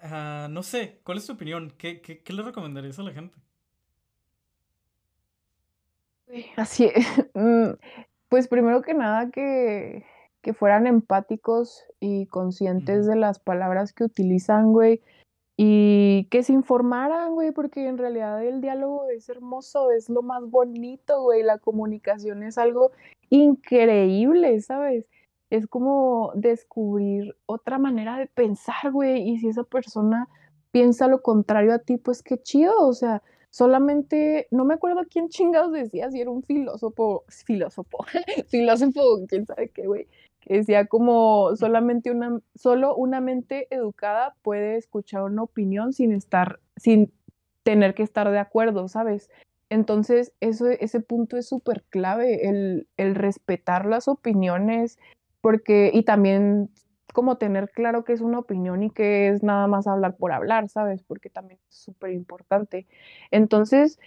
[0.00, 1.72] Ah, no sé, ¿cuál es tu opinión?
[1.78, 3.38] ¿Qué, qué, qué le recomendarías a la gente?
[6.56, 7.06] Así es.
[7.34, 7.74] Mm,
[8.28, 10.04] pues primero que nada que,
[10.40, 15.02] que fueran empáticos y conscientes de las palabras que utilizan, güey.
[15.56, 20.50] Y que se informaran, güey, porque en realidad el diálogo es hermoso, es lo más
[20.50, 21.42] bonito, güey.
[21.42, 22.90] La comunicación es algo
[23.30, 25.06] increíble, ¿sabes?
[25.50, 29.28] Es como descubrir otra manera de pensar, güey.
[29.28, 30.28] Y si esa persona
[30.72, 35.28] piensa lo contrario a ti, pues qué chido, o sea, solamente, no me acuerdo quién
[35.28, 37.98] chingados decía, si era un filósofo, filósofo,
[38.48, 40.08] filósofo, quién sabe qué, güey,
[40.44, 46.60] que decía como solamente una, solo una mente educada puede escuchar una opinión sin estar,
[46.76, 47.12] sin
[47.62, 49.30] tener que estar de acuerdo, ¿sabes?
[49.70, 54.98] Entonces, eso, ese punto es súper clave, el, el respetar las opiniones,
[55.40, 56.70] porque, y también
[57.12, 60.68] como tener claro que es una opinión y que es nada más hablar por hablar,
[60.68, 61.02] ¿sabes?
[61.02, 62.86] Porque también es súper importante.
[63.30, 63.98] Entonces,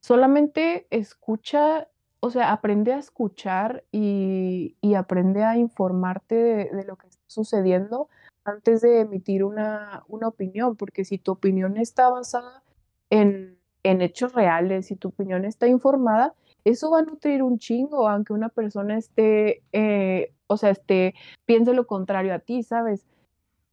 [0.00, 1.88] solamente escucha,
[2.20, 8.08] o sea, aprende a escuchar y, y aprende a informarte de, lo que está sucediendo
[8.44, 12.62] antes de emitir una, una opinión, porque si tu opinión está basada
[13.10, 18.08] en, en hechos reales, si tu opinión está informada, eso va a nutrir un chingo,
[18.08, 21.14] aunque una persona esté, eh, o sea, esté,
[21.44, 23.06] piense lo contrario a ti, ¿sabes?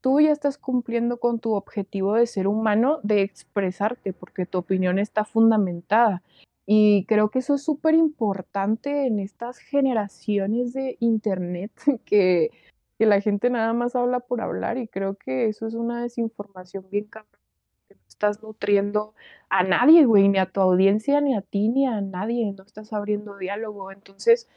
[0.02, 5.00] Tú ya estás cumpliendo con tu objetivo de ser humano, de expresarte, porque tu opinión
[5.00, 6.22] está fundamentada.
[6.66, 11.72] Y creo que eso es súper importante en estas generaciones de Internet,
[12.06, 12.52] que,
[12.98, 16.86] que la gente nada más habla por hablar y creo que eso es una desinformación
[16.90, 17.44] bien cabrón
[18.14, 19.14] estás nutriendo
[19.50, 22.94] a nadie, güey, ni a tu audiencia, ni a ti, ni a nadie, no estás
[22.94, 23.92] abriendo diálogo.
[23.92, 24.48] Entonces,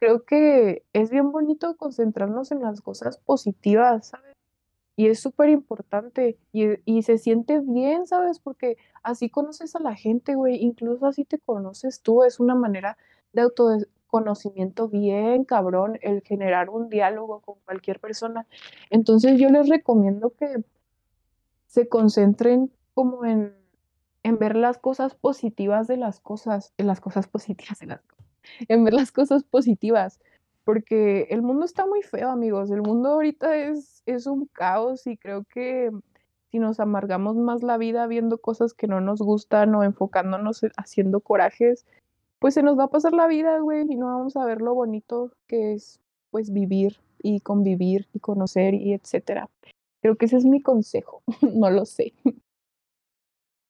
[0.00, 4.31] creo que es bien bonito concentrarnos en las cosas positivas, ¿sabes?
[4.96, 8.38] Y es súper importante y, y, se siente bien, ¿sabes?
[8.38, 12.98] Porque así conoces a la gente, güey, incluso así te conoces tú, es una manera
[13.32, 18.46] de autoconocimiento bien cabrón el generar un diálogo con cualquier persona.
[18.90, 20.62] Entonces yo les recomiendo que
[21.66, 23.54] se concentren como en,
[24.22, 28.00] en ver las cosas positivas de las cosas, en las cosas positivas de las
[28.68, 30.20] en ver las cosas positivas,
[30.64, 35.16] porque el mundo está muy feo, amigos, el mundo ahorita es, es un caos y
[35.16, 35.90] creo que
[36.50, 41.20] si nos amargamos más la vida viendo cosas que no nos gustan o enfocándonos haciendo
[41.20, 41.86] corajes,
[42.38, 44.74] pues se nos va a pasar la vida, güey, y no vamos a ver lo
[44.74, 46.00] bonito que es,
[46.30, 49.48] pues, vivir y convivir y conocer y etcétera.
[50.02, 51.22] Creo que ese es mi consejo,
[51.54, 52.12] no lo sé.